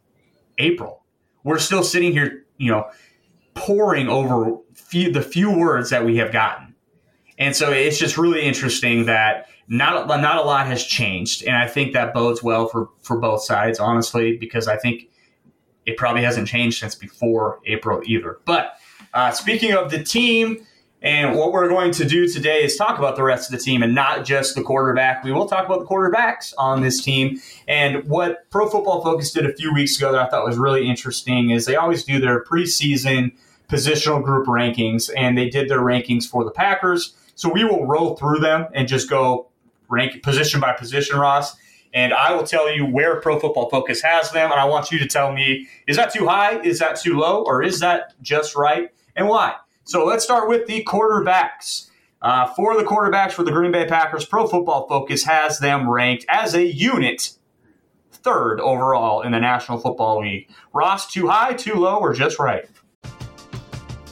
April. 0.59 1.03
We're 1.43 1.59
still 1.59 1.83
sitting 1.83 2.13
here, 2.13 2.45
you 2.59 2.71
know, 2.71 2.91
poring 3.55 4.09
over 4.09 4.57
few, 4.75 5.13
the 5.13 5.23
few 5.23 5.51
words 5.57 5.91
that 5.91 6.05
we 6.05 6.17
have 6.17 6.33
gotten. 6.33 6.74
And 7.39 7.55
so 7.55 7.71
it's 7.71 7.99
just 7.99 8.17
really 8.17 8.43
interesting 8.43 9.07
that 9.07 9.49
not 9.67 10.07
not 10.07 10.37
a 10.37 10.43
lot 10.43 10.67
has 10.67 10.85
changed, 10.85 11.43
and 11.45 11.57
I 11.57 11.67
think 11.67 11.93
that 11.95 12.15
bodes 12.15 12.43
well 12.43 12.69
for 12.69 12.91
for 13.01 13.19
both 13.19 13.43
sides, 13.43 13.79
honestly, 13.81 14.37
because 14.37 14.69
I 14.69 14.77
think 14.77 15.09
it 15.87 15.97
probably 15.97 16.23
hasn't 16.23 16.49
changed 16.49 16.81
since 16.81 16.95
before 16.95 17.61
April 17.67 18.01
either. 18.05 18.39
But 18.45 18.79
uh, 19.13 19.31
speaking 19.31 19.73
of 19.73 19.91
the 19.91 20.03
team, 20.03 20.67
and 21.03 21.37
what 21.37 21.53
we're 21.53 21.69
going 21.69 21.93
to 21.93 22.05
do 22.07 22.27
today 22.27 22.65
is 22.65 22.77
talk 22.77 22.99
about 22.99 23.17
the 23.17 23.23
rest 23.23 23.53
of 23.53 23.59
the 23.59 23.63
team 23.63 23.83
and 23.83 23.95
not 23.95 24.25
just 24.25 24.55
the 24.55 24.63
quarterback. 24.63 25.23
We 25.23 25.33
will 25.33 25.47
talk 25.47 25.67
about 25.67 25.81
the 25.81 25.87
quarterbacks 25.87 26.55
on 26.57 26.81
this 26.81 27.03
team. 27.03 27.41
And 27.69 28.05
what 28.05 28.49
Pro 28.51 28.69
Football 28.69 29.03
Focus 29.03 29.31
did 29.31 29.45
a 29.45 29.53
few 29.53 29.73
weeks 29.75 29.99
ago 29.99 30.13
that 30.13 30.21
I 30.21 30.29
thought 30.31 30.47
was 30.47 30.57
really 30.57 30.89
interesting 30.89 31.51
is 31.51 31.67
they 31.67 31.77
always 31.77 32.05
do 32.05 32.19
their 32.19 32.43
preseason 32.43 33.33
positional 33.69 34.23
group 34.23 34.47
rankings, 34.47 35.11
and 35.17 35.37
they 35.37 35.49
did 35.49 35.69
their 35.69 35.81
rankings 35.81 36.27
for 36.27 36.45
the 36.45 36.51
Packers. 36.51 37.15
So 37.35 37.53
we 37.53 37.65
will 37.65 37.87
roll 37.87 38.17
through 38.17 38.41
them 38.41 38.67
and 38.75 38.89
just 38.89 39.09
go 39.09 39.49
rank 39.89 40.23
position 40.23 40.61
by 40.61 40.73
position, 40.73 41.19
Ross. 41.19 41.57
And 41.93 42.13
I 42.13 42.35
will 42.35 42.45
tell 42.45 42.75
you 42.75 42.85
where 42.85 43.21
Pro 43.21 43.39
Football 43.39 43.71
Focus 43.71 44.03
has 44.03 44.33
them, 44.33 44.51
and 44.51 44.61
I 44.61 44.65
want 44.65 44.91
you 44.91 44.99
to 44.99 45.07
tell 45.07 45.33
me 45.33 45.69
is 45.87 45.97
that 45.97 46.13
too 46.13 46.27
high, 46.27 46.61
is 46.61 46.81
that 46.81 47.01
too 47.01 47.17
low, 47.17 47.45
or 47.45 47.63
is 47.63 47.79
that 47.81 48.15
just 48.21 48.57
right, 48.57 48.91
and 49.15 49.29
why? 49.29 49.55
So 49.85 50.05
let's 50.05 50.25
start 50.25 50.49
with 50.49 50.67
the 50.67 50.83
quarterbacks. 50.85 51.91
Uh, 52.21 52.47
for 52.55 52.75
the 52.77 52.83
quarterbacks 52.83 53.33
for 53.33 53.43
the 53.43 53.53
Green 53.53 53.71
Bay 53.71 53.85
Packers, 53.87 54.25
Pro 54.25 54.47
Football 54.47 54.89
Focus 54.89 55.25
has 55.25 55.59
them 55.59 55.89
ranked 55.89 56.25
as 56.29 56.55
a 56.55 56.65
unit 56.65 57.37
third 58.11 58.61
overall 58.61 59.21
in 59.21 59.33
the 59.33 59.41
National 59.41 59.79
Football 59.79 60.23
League. 60.23 60.49
Ross, 60.73 61.13
too 61.13 61.29
high, 61.29 61.53
too 61.53 61.75
low, 61.75 61.99
or 61.99 62.15
just 62.15 62.39
right? 62.39 62.67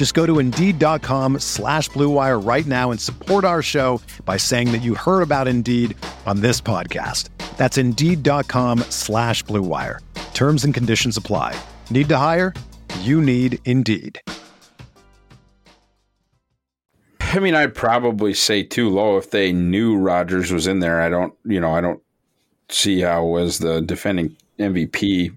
Just 0.00 0.14
go 0.14 0.24
to 0.24 0.38
Indeed.com 0.38 1.40
slash 1.40 1.90
BlueWire 1.90 2.42
right 2.42 2.64
now 2.64 2.90
and 2.90 2.98
support 2.98 3.44
our 3.44 3.60
show 3.60 4.00
by 4.24 4.38
saying 4.38 4.72
that 4.72 4.78
you 4.78 4.94
heard 4.94 5.20
about 5.20 5.46
Indeed 5.46 5.94
on 6.24 6.40
this 6.40 6.58
podcast. 6.58 7.28
That's 7.58 7.76
Indeed.com 7.76 8.78
slash 8.88 9.44
BlueWire. 9.44 9.98
Terms 10.32 10.64
and 10.64 10.72
conditions 10.72 11.18
apply. 11.18 11.54
Need 11.90 12.08
to 12.08 12.16
hire? 12.16 12.54
You 13.00 13.20
need 13.20 13.58
Indeed. 13.66 14.22
I 17.20 17.38
mean, 17.38 17.54
I'd 17.54 17.74
probably 17.74 18.32
say 18.32 18.62
too 18.62 18.88
low 18.88 19.18
if 19.18 19.32
they 19.32 19.52
knew 19.52 19.98
Rodgers 19.98 20.50
was 20.50 20.66
in 20.66 20.78
there. 20.78 21.02
I 21.02 21.10
don't, 21.10 21.34
you 21.44 21.60
know, 21.60 21.74
I 21.74 21.82
don't 21.82 22.02
see 22.70 23.00
how 23.00 23.36
as 23.36 23.58
the 23.58 23.82
defending 23.82 24.34
MVP, 24.58 25.36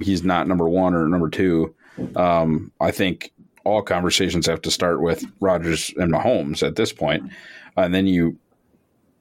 he's 0.00 0.24
not 0.24 0.48
number 0.48 0.68
one 0.68 0.94
or 0.94 1.06
number 1.06 1.30
two. 1.30 1.72
Um, 2.16 2.72
I 2.80 2.90
think 2.90 3.30
all 3.64 3.82
conversations 3.82 4.46
have 4.46 4.62
to 4.62 4.70
start 4.70 5.00
with 5.00 5.24
Rodgers 5.40 5.92
and 5.96 6.12
Mahomes 6.12 6.66
at 6.66 6.76
this 6.76 6.92
point, 6.92 7.30
and 7.76 7.94
then 7.94 8.06
you 8.06 8.38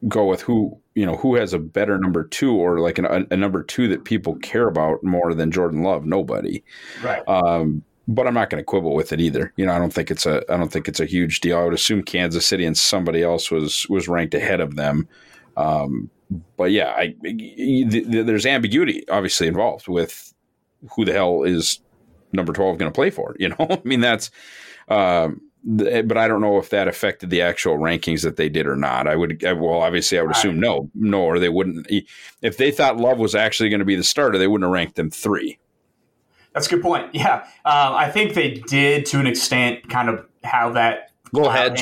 go 0.07 0.25
with 0.25 0.41
who 0.41 0.77
you 0.95 1.05
know 1.05 1.15
who 1.15 1.35
has 1.35 1.53
a 1.53 1.59
better 1.59 1.97
number 1.97 2.23
two 2.25 2.55
or 2.55 2.79
like 2.79 2.97
an, 2.97 3.05
a, 3.05 3.25
a, 3.31 3.38
number 3.38 3.63
two 3.63 3.88
that 3.88 4.03
people 4.03 4.35
care 4.35 4.67
about 4.67 5.03
more 5.03 5.33
than 5.33 5.51
Jordan 5.51 5.83
Love. 5.83 6.05
Nobody, 6.05 6.63
right? 7.01 7.27
Um, 7.27 7.83
but 8.07 8.27
I'm 8.27 8.33
not 8.33 8.50
going 8.50 8.59
to 8.59 8.65
quibble 8.65 8.93
with 8.93 9.13
it 9.13 9.21
either. 9.21 9.53
You 9.55 9.65
know, 9.65 9.73
I 9.73 9.79
don't 9.79 9.93
think 9.93 10.12
it's 10.12 10.25
a 10.25 10.43
I 10.51 10.57
don't 10.57 10.71
think 10.71 10.88
it's 10.88 11.00
a 11.00 11.05
huge 11.05 11.39
deal. 11.39 11.57
I 11.57 11.63
would 11.63 11.73
assume 11.73 12.03
Kansas 12.03 12.45
City 12.45 12.65
and 12.65 12.77
somebody 12.77 13.23
else 13.23 13.50
was 13.50 13.88
was 13.89 14.07
ranked 14.07 14.33
ahead 14.33 14.59
of 14.59 14.75
them. 14.75 15.07
Um, 15.55 16.09
but 16.57 16.71
yeah, 16.71 16.89
I, 16.89 17.15
there's 17.21 18.45
ambiguity 18.45 19.07
obviously 19.09 19.47
involved 19.47 19.88
with 19.88 20.33
who 20.95 21.05
the 21.05 21.13
hell 21.13 21.43
is 21.43 21.79
number 22.33 22.53
12 22.53 22.77
going 22.77 22.91
to 22.91 22.95
play 22.95 23.09
for? 23.09 23.35
You 23.39 23.49
know, 23.59 23.67
I 23.69 23.81
mean, 23.83 24.01
that's, 24.01 24.31
um, 24.87 25.41
but 25.63 26.17
I 26.17 26.27
don't 26.27 26.41
know 26.41 26.57
if 26.57 26.69
that 26.71 26.87
affected 26.87 27.29
the 27.29 27.41
actual 27.41 27.77
rankings 27.77 28.23
that 28.23 28.35
they 28.35 28.49
did 28.49 28.67
or 28.67 28.75
not. 28.75 29.07
I 29.07 29.15
would, 29.15 29.41
well, 29.41 29.79
obviously, 29.81 30.19
I 30.19 30.21
would 30.21 30.31
assume 30.31 30.59
no, 30.59 30.89
no, 30.93 31.21
or 31.21 31.39
they 31.39 31.49
wouldn't. 31.49 31.87
If 32.41 32.57
they 32.57 32.69
thought 32.69 32.97
Love 32.97 33.17
was 33.17 33.33
actually 33.33 33.69
going 33.69 33.79
to 33.79 33.85
be 33.85 33.95
the 33.95 34.03
starter, 34.03 34.37
they 34.37 34.47
wouldn't 34.47 34.67
have 34.67 34.73
ranked 34.73 34.95
them 34.95 35.09
three. 35.09 35.59
That's 36.53 36.67
a 36.67 36.69
good 36.69 36.81
point. 36.81 37.13
Yeah, 37.13 37.45
um, 37.65 37.93
I 37.95 38.11
think 38.11 38.33
they 38.33 38.51
did 38.67 39.05
to 39.07 39.19
an 39.19 39.27
extent, 39.27 39.89
kind 39.89 40.09
of 40.09 40.25
have 40.43 40.73
that 40.73 41.11
little 41.31 41.49
hedge, 41.49 41.81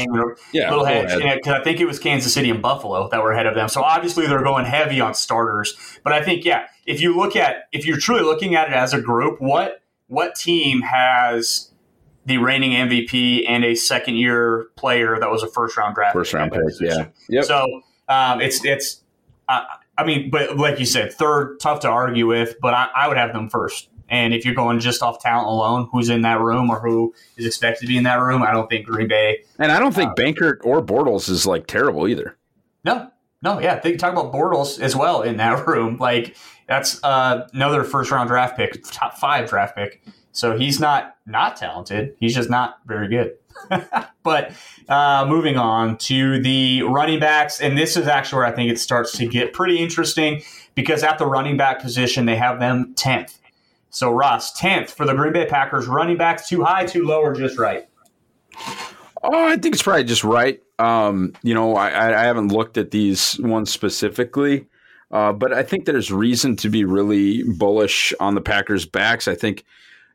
yeah, 0.54 0.70
little 0.70 0.86
hedge. 0.86 1.10
Because 1.20 1.54
I 1.60 1.64
think 1.64 1.80
it 1.80 1.86
was 1.86 2.00
Kansas 2.00 2.34
City 2.34 2.50
and 2.50 2.62
Buffalo 2.62 3.10
that 3.10 3.22
were 3.22 3.32
ahead 3.32 3.48
of 3.48 3.56
them. 3.56 3.68
So 3.68 3.84
obviously 3.84 4.28
they're 4.28 4.44
going 4.44 4.66
heavy 4.66 5.02
on 5.02 5.14
starters. 5.14 5.76
But 6.04 6.14
I 6.14 6.24
think, 6.24 6.46
yeah, 6.46 6.68
if 6.86 7.02
you 7.02 7.16
look 7.18 7.36
at 7.36 7.68
if 7.72 7.86
you're 7.86 7.98
truly 7.98 8.24
looking 8.24 8.56
at 8.56 8.70
it 8.70 8.74
as 8.74 8.94
a 8.94 9.02
group, 9.02 9.42
what 9.42 9.81
what 10.12 10.36
team 10.36 10.82
has 10.82 11.72
the 12.26 12.38
reigning 12.38 12.72
MVP 12.72 13.46
and 13.48 13.64
a 13.64 13.76
second 13.76 14.16
year 14.16 14.68
player 14.76 15.18
that 15.18 15.32
was 15.32 15.42
a 15.42 15.48
first 15.48 15.78
round 15.78 15.96
draft? 15.96 16.14
First 16.14 16.34
round 16.34 16.52
pick, 16.52 16.62
yeah. 16.82 17.08
Yep. 17.30 17.46
So 17.46 17.82
um, 18.10 18.42
it's 18.42 18.64
it's. 18.66 19.02
Uh, 19.48 19.64
I 19.98 20.04
mean, 20.04 20.30
but 20.30 20.58
like 20.58 20.80
you 20.80 20.86
said, 20.86 21.14
third 21.14 21.60
tough 21.60 21.80
to 21.82 21.90
argue 21.90 22.28
with, 22.28 22.56
but 22.62 22.74
I, 22.74 22.90
I 22.96 23.08
would 23.08 23.18
have 23.18 23.34
them 23.34 23.50
first. 23.50 23.90
And 24.10 24.34
if 24.34 24.44
you're 24.44 24.56
going 24.56 24.80
just 24.80 25.02
off 25.02 25.22
talent 25.22 25.48
alone, 25.48 25.88
who's 25.92 26.10
in 26.10 26.22
that 26.24 26.42
room 26.42 26.70
or 26.70 26.82
who 26.82 27.14
is 27.38 27.46
expected 27.46 27.82
to 27.82 27.88
be 27.88 27.98
in 27.98 28.04
that 28.04 28.20
room, 28.20 28.44
I 28.44 28.52
don't 28.52 28.70
think 28.70 28.86
Green 28.86 29.08
Bay. 29.08 29.44
And 29.58 29.72
I 29.72 29.80
don't 29.80 29.96
think 29.96 30.12
uh, 30.12 30.16
Benkert 30.16 30.58
or 30.64 30.82
Bortles 30.82 31.30
is 31.30 31.46
like 31.46 31.68
terrible 31.68 32.08
either. 32.08 32.36
No, 32.84 33.10
no, 33.42 33.60
yeah. 33.60 33.80
They 33.80 33.96
talk 33.96 34.12
about 34.14 34.32
Bortles 34.32 34.80
as 34.80 34.96
well 34.96 35.22
in 35.22 35.38
that 35.38 35.66
room. 35.68 35.98
Like 35.98 36.36
that's 36.68 37.04
uh, 37.04 37.48
another 37.54 37.84
first 37.84 38.12
round 38.12 38.30
draft 38.30 38.58
pick, 38.58 38.84
top 38.92 39.18
five 39.18 39.50
draft 39.50 39.76
pick. 39.76 40.04
So 40.32 40.58
he's 40.58 40.80
not 40.80 41.16
not 41.26 41.58
talented. 41.58 42.16
He's 42.20 42.36
just 42.36 42.50
not 42.50 42.78
very 42.86 43.08
good. 43.08 43.34
but 44.24 44.54
uh, 44.88 45.26
moving 45.28 45.58
on 45.58 45.98
to 45.98 46.42
the 46.42 46.84
running 46.84 47.20
backs, 47.20 47.60
and 47.60 47.78
this 47.78 47.98
is 47.98 48.08
actually 48.08 48.38
where 48.38 48.46
I 48.46 48.52
think 48.52 48.72
it 48.72 48.80
starts 48.80 49.12
to 49.18 49.28
get 49.28 49.54
pretty 49.54 49.78
interesting 49.78 50.42
because 50.74 51.04
at 51.04 51.18
the 51.18 51.26
running 51.26 51.58
back 51.58 51.82
position 51.82 52.26
they 52.26 52.38
have 52.38 52.60
them 52.60 52.94
tenth. 52.96 53.38
So 53.90 54.10
Ross, 54.10 54.54
tenth 54.54 54.90
for 54.90 55.06
the 55.06 55.14
Green 55.14 55.34
Bay 55.34 55.46
Packers. 55.46 55.88
Running 55.88 56.18
backs 56.18 56.48
too 56.48 56.64
high, 56.64 56.86
too 56.86 57.04
low, 57.04 57.22
or 57.22 57.34
just 57.34 57.58
right? 57.60 57.88
Oh, 59.24 59.48
I 59.48 59.58
think 59.58 59.76
it's 59.76 59.84
probably 59.84 60.04
just 60.04 60.24
right. 60.24 60.62
Um, 60.80 61.34
you 61.44 61.54
know, 61.54 61.76
I, 61.76 62.22
I 62.22 62.24
haven't 62.24 62.52
looked 62.52 62.78
at 62.78 62.92
these 62.92 63.40
ones 63.40 63.72
specifically, 63.72 64.66
uh, 65.12 65.32
but 65.32 65.54
I 65.54 65.62
think 65.62 65.86
there's 65.86 66.12
reason 66.12 66.56
to 66.58 66.70
be 66.70 66.86
really 66.86 67.44
bullish 67.44 68.14
on 68.20 68.34
the 68.34 68.42
Packers' 68.42 68.86
backs. 68.86 69.28
I 69.28 69.36
think, 69.36 69.64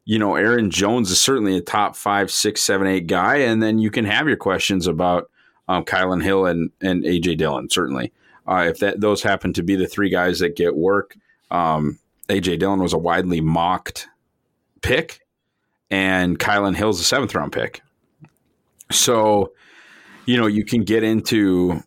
you 0.04 0.18
know, 0.18 0.34
Aaron 0.34 0.70
Jones 0.70 1.10
is 1.10 1.20
certainly 1.20 1.56
a 1.56 1.60
top 1.60 1.94
five, 1.94 2.32
six, 2.32 2.62
seven, 2.62 2.88
eight 2.88 3.06
guy, 3.06 3.36
and 3.36 3.62
then 3.62 3.78
you 3.78 3.90
can 3.90 4.04
have 4.04 4.26
your 4.26 4.36
questions 4.36 4.88
about 4.88 5.30
um, 5.68 5.84
Kylin 5.84 6.22
Hill 6.22 6.46
and 6.46 6.70
and 6.80 7.04
AJ 7.04 7.38
Dillon. 7.38 7.70
Certainly, 7.70 8.12
uh, 8.48 8.66
if 8.68 8.78
that 8.78 9.00
those 9.00 9.22
happen 9.22 9.52
to 9.52 9.62
be 9.62 9.76
the 9.76 9.86
three 9.86 10.10
guys 10.10 10.40
that 10.40 10.56
get 10.56 10.76
work, 10.76 11.16
um, 11.50 11.98
AJ 12.28 12.58
Dillon 12.58 12.80
was 12.80 12.92
a 12.92 12.98
widely 12.98 13.40
mocked 13.40 14.08
pick, 14.82 15.20
and 15.90 16.38
Kylin 16.38 16.76
Hill's 16.76 17.00
a 17.00 17.04
seventh 17.04 17.34
round 17.34 17.52
pick. 17.52 17.82
So, 18.90 19.52
you 20.26 20.36
know, 20.36 20.46
you 20.46 20.64
can 20.64 20.84
get 20.84 21.02
into 21.02 21.82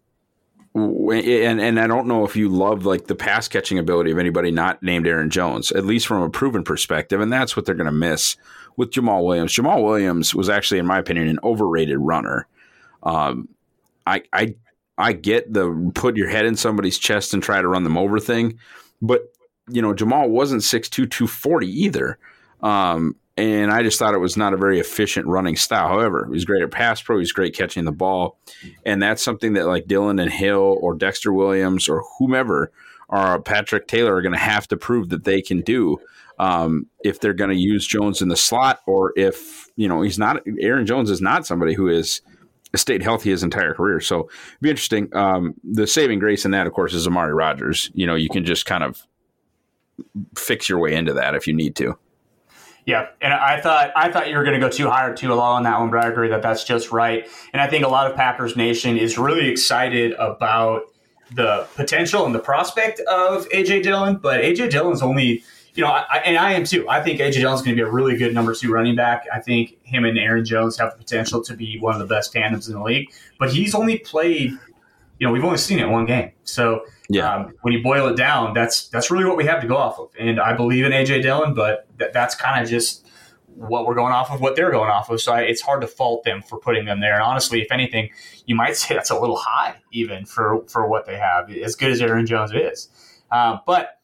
and 0.75 1.59
and 1.59 1.79
I 1.79 1.87
don't 1.87 2.07
know 2.07 2.25
if 2.25 2.35
you 2.35 2.49
love 2.49 2.85
like 2.85 3.07
the 3.07 3.15
pass 3.15 3.47
catching 3.47 3.79
ability 3.79 4.11
of 4.11 4.19
anybody 4.19 4.51
not 4.51 4.81
named 4.83 5.07
Aaron 5.07 5.29
Jones, 5.29 5.71
at 5.71 5.85
least 5.85 6.07
from 6.07 6.21
a 6.21 6.29
proven 6.29 6.63
perspective, 6.63 7.19
and 7.21 7.33
that's 7.33 7.55
what 7.55 7.65
they're 7.65 7.75
going 7.75 7.85
to 7.85 7.91
miss 7.91 8.37
with 8.77 8.91
Jamaal 8.91 9.25
Williams. 9.25 9.53
Jamaal 9.53 9.83
Williams 9.83 10.35
was 10.35 10.47
actually, 10.47 10.79
in 10.79 10.85
my 10.85 10.99
opinion, 10.99 11.27
an 11.27 11.39
overrated 11.43 11.97
runner. 11.99 12.47
Um, 13.03 13.49
I 14.05 14.23
I 14.31 14.55
I 14.97 15.13
get 15.13 15.51
the 15.51 15.91
put 15.95 16.17
your 16.17 16.29
head 16.29 16.45
in 16.45 16.55
somebody's 16.55 16.99
chest 16.99 17.33
and 17.33 17.41
try 17.41 17.61
to 17.61 17.67
run 17.67 17.83
them 17.83 17.97
over 17.97 18.19
thing, 18.19 18.59
but 19.01 19.33
you 19.69 19.81
know 19.81 19.93
Jamaal 19.93 20.29
wasn't 20.29 20.63
six 20.63 20.87
two 20.87 21.07
two 21.07 21.27
forty 21.27 21.67
either. 21.67 22.19
Um, 22.61 23.15
and 23.39 23.71
I 23.71 23.83
just 23.83 23.97
thought 23.97 24.13
it 24.13 24.19
was 24.19 24.37
not 24.37 24.53
a 24.53 24.57
very 24.57 24.79
efficient 24.79 25.27
running 25.27 25.55
style. 25.55 25.87
However, 25.87 26.25
he 26.25 26.31
was 26.31 26.45
great 26.45 26.61
at 26.61 26.71
pass 26.71 27.01
pro. 27.01 27.19
He's 27.19 27.31
great 27.31 27.55
catching 27.55 27.85
the 27.85 27.91
ball, 27.91 28.37
and 28.85 29.01
that's 29.01 29.23
something 29.23 29.53
that 29.53 29.65
like 29.65 29.87
Dillon 29.87 30.19
and 30.19 30.31
Hill 30.31 30.77
or 30.81 30.95
Dexter 30.95 31.31
Williams 31.31 31.87
or 31.87 32.03
whomever 32.17 32.71
or 33.07 33.41
Patrick 33.41 33.87
Taylor 33.87 34.15
are 34.15 34.21
going 34.21 34.33
to 34.33 34.39
have 34.39 34.67
to 34.67 34.77
prove 34.77 35.09
that 35.09 35.23
they 35.23 35.41
can 35.41 35.61
do 35.61 35.97
um, 36.37 36.85
if 37.03 37.19
they're 37.19 37.33
going 37.33 37.49
to 37.49 37.55
use 37.55 37.85
Jones 37.85 38.21
in 38.21 38.29
the 38.29 38.37
slot 38.37 38.81
or 38.85 39.13
if 39.15 39.67
you 39.75 39.87
know 39.87 40.01
he's 40.01 40.19
not. 40.19 40.41
Aaron 40.59 40.85
Jones 40.85 41.09
is 41.09 41.21
not 41.21 41.45
somebody 41.45 41.73
who 41.73 41.87
is 41.87 42.21
stayed 42.75 43.01
healthy 43.01 43.31
his 43.31 43.43
entire 43.43 43.73
career. 43.73 43.99
So 43.99 44.29
it'd 44.49 44.61
be 44.61 44.69
interesting. 44.69 45.15
Um, 45.15 45.55
the 45.63 45.87
saving 45.87 46.19
grace 46.19 46.45
in 46.45 46.51
that, 46.51 46.67
of 46.67 46.73
course, 46.73 46.93
is 46.93 47.07
Amari 47.07 47.33
Rodgers. 47.33 47.89
You 47.93 48.05
know, 48.05 48.15
you 48.15 48.29
can 48.29 48.45
just 48.45 48.65
kind 48.65 48.83
of 48.83 49.01
fix 50.35 50.69
your 50.69 50.79
way 50.79 50.93
into 50.93 51.13
that 51.13 51.35
if 51.35 51.47
you 51.47 51.53
need 51.53 51.75
to. 51.77 51.97
Yeah, 52.85 53.09
and 53.21 53.33
I 53.33 53.61
thought 53.61 53.91
I 53.95 54.11
thought 54.11 54.29
you 54.29 54.37
were 54.37 54.43
going 54.43 54.59
to 54.59 54.65
go 54.65 54.69
too 54.69 54.89
high 54.89 55.05
or 55.05 55.13
too 55.13 55.29
low 55.29 55.39
on 55.39 55.63
that 55.63 55.79
one, 55.79 55.91
but 55.91 56.03
I 56.03 56.07
agree 56.07 56.29
that 56.29 56.41
that's 56.41 56.63
just 56.63 56.91
right. 56.91 57.27
And 57.53 57.61
I 57.61 57.67
think 57.67 57.85
a 57.85 57.87
lot 57.87 58.09
of 58.09 58.15
Packers 58.17 58.55
Nation 58.55 58.97
is 58.97 59.17
really 59.17 59.49
excited 59.49 60.13
about 60.13 60.83
the 61.35 61.67
potential 61.75 62.25
and 62.25 62.33
the 62.33 62.39
prospect 62.39 62.99
of 63.01 63.47
AJ 63.49 63.83
Dillon, 63.83 64.17
but 64.17 64.41
AJ 64.41 64.71
Dillon's 64.71 65.01
only, 65.01 65.43
you 65.75 65.83
know, 65.83 65.89
I, 65.89 66.17
and 66.25 66.37
I 66.37 66.53
am 66.53 66.63
too. 66.63 66.89
I 66.89 67.01
think 67.03 67.19
AJ 67.19 67.33
Dillon's 67.33 67.61
going 67.61 67.75
to 67.77 67.83
be 67.83 67.87
a 67.87 67.91
really 67.91 68.17
good 68.17 68.33
number 68.33 68.55
two 68.55 68.71
running 68.71 68.95
back. 68.95 69.25
I 69.31 69.39
think 69.39 69.77
him 69.83 70.05
and 70.05 70.17
Aaron 70.17 70.45
Jones 70.45 70.77
have 70.79 70.91
the 70.91 70.97
potential 70.97 71.43
to 71.43 71.55
be 71.55 71.77
one 71.79 71.93
of 71.93 71.99
the 71.99 72.07
best 72.07 72.33
tandems 72.33 72.67
in 72.67 72.75
the 72.75 72.83
league, 72.83 73.09
but 73.37 73.51
he's 73.53 73.75
only 73.75 73.99
played, 73.99 74.51
you 75.19 75.27
know, 75.27 75.31
we've 75.31 75.43
only 75.43 75.57
seen 75.57 75.79
it 75.79 75.87
one 75.87 76.05
game, 76.05 76.31
so 76.43 76.85
yeah. 77.09 77.35
Um, 77.35 77.53
when 77.63 77.73
you 77.73 77.81
boil 77.81 78.07
it 78.07 78.15
down, 78.15 78.53
that's 78.53 78.87
that's 78.89 79.09
really 79.09 79.25
what 79.25 79.35
we 79.35 79.45
have 79.45 79.61
to 79.61 79.67
go 79.67 79.75
off 79.75 79.99
of. 79.99 80.09
And 80.17 80.39
I 80.39 80.53
believe 80.53 80.85
in 80.85 80.91
AJ 80.91 81.23
Dillon, 81.23 81.55
but 81.55 81.87
th- 81.97 82.11
that's 82.13 82.35
kind 82.35 82.63
of 82.63 82.69
just 82.69 83.05
what 83.55 83.87
we're 83.87 83.95
going 83.95 84.13
off 84.13 84.31
of, 84.31 84.39
what 84.39 84.55
they're 84.55 84.71
going 84.71 84.91
off 84.91 85.09
of. 85.09 85.19
So 85.19 85.33
I, 85.33 85.41
it's 85.41 85.61
hard 85.61 85.81
to 85.81 85.87
fault 85.87 86.23
them 86.23 86.43
for 86.43 86.59
putting 86.59 86.85
them 86.85 87.01
there. 87.01 87.15
And 87.15 87.23
honestly, 87.23 87.61
if 87.61 87.71
anything, 87.71 88.09
you 88.45 88.55
might 88.55 88.75
say 88.77 88.93
that's 88.93 89.09
a 89.09 89.19
little 89.19 89.37
high 89.37 89.75
even 89.91 90.25
for 90.25 90.63
for 90.67 90.87
what 90.87 91.07
they 91.07 91.17
have, 91.17 91.51
as 91.51 91.75
good 91.75 91.91
as 91.91 91.99
Aaron 91.99 92.27
Jones 92.27 92.51
is. 92.53 92.89
Uh, 93.31 93.57
but 93.65 93.99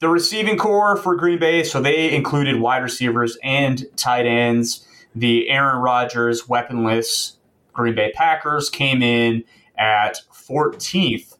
the 0.00 0.08
receiving 0.08 0.56
corps 0.56 0.96
for 0.96 1.14
Green 1.14 1.38
Bay, 1.38 1.62
so 1.62 1.80
they 1.80 2.14
included 2.14 2.60
wide 2.60 2.82
receivers 2.82 3.36
and 3.42 3.86
tight 3.96 4.26
ends. 4.26 4.86
The 5.14 5.48
Aaron 5.48 5.82
Rodgers 5.82 6.48
weaponless 6.48 7.36
Green 7.72 7.94
Bay 7.94 8.12
Packers 8.14 8.70
came 8.70 9.02
in 9.02 9.44
at 9.78 10.20
14th 10.32 11.35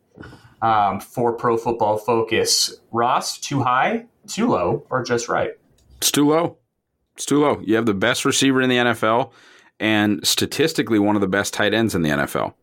um, 0.63 1.01
for 1.01 1.33
Pro 1.33 1.57
Football 1.57 1.99
Focus. 1.99 2.81
Ross, 2.93 3.39
too 3.39 3.63
high, 3.63 4.07
too 4.27 4.49
low, 4.49 4.87
or 4.91 5.03
just 5.03 5.29
right? 5.29 5.53
It's 5.99 6.11
too 6.11 6.29
low. 6.29 6.59
It's 7.15 7.27
too 7.27 7.41
low. 7.41 7.61
You 7.65 7.77
have 7.77 7.87
the 7.87 7.95
best 7.95 8.25
receiver 8.25 8.61
in 8.61 8.69
the 8.69 8.77
NFL 8.77 9.33
and 9.81 10.27
statistically 10.27 10.99
one 10.99 11.17
of 11.17 11.21
the 11.21 11.29
best 11.29 11.55
tight 11.55 11.75
ends 11.75 11.95
in 11.95 12.03
the 12.03 12.11
NFL. 12.11 12.55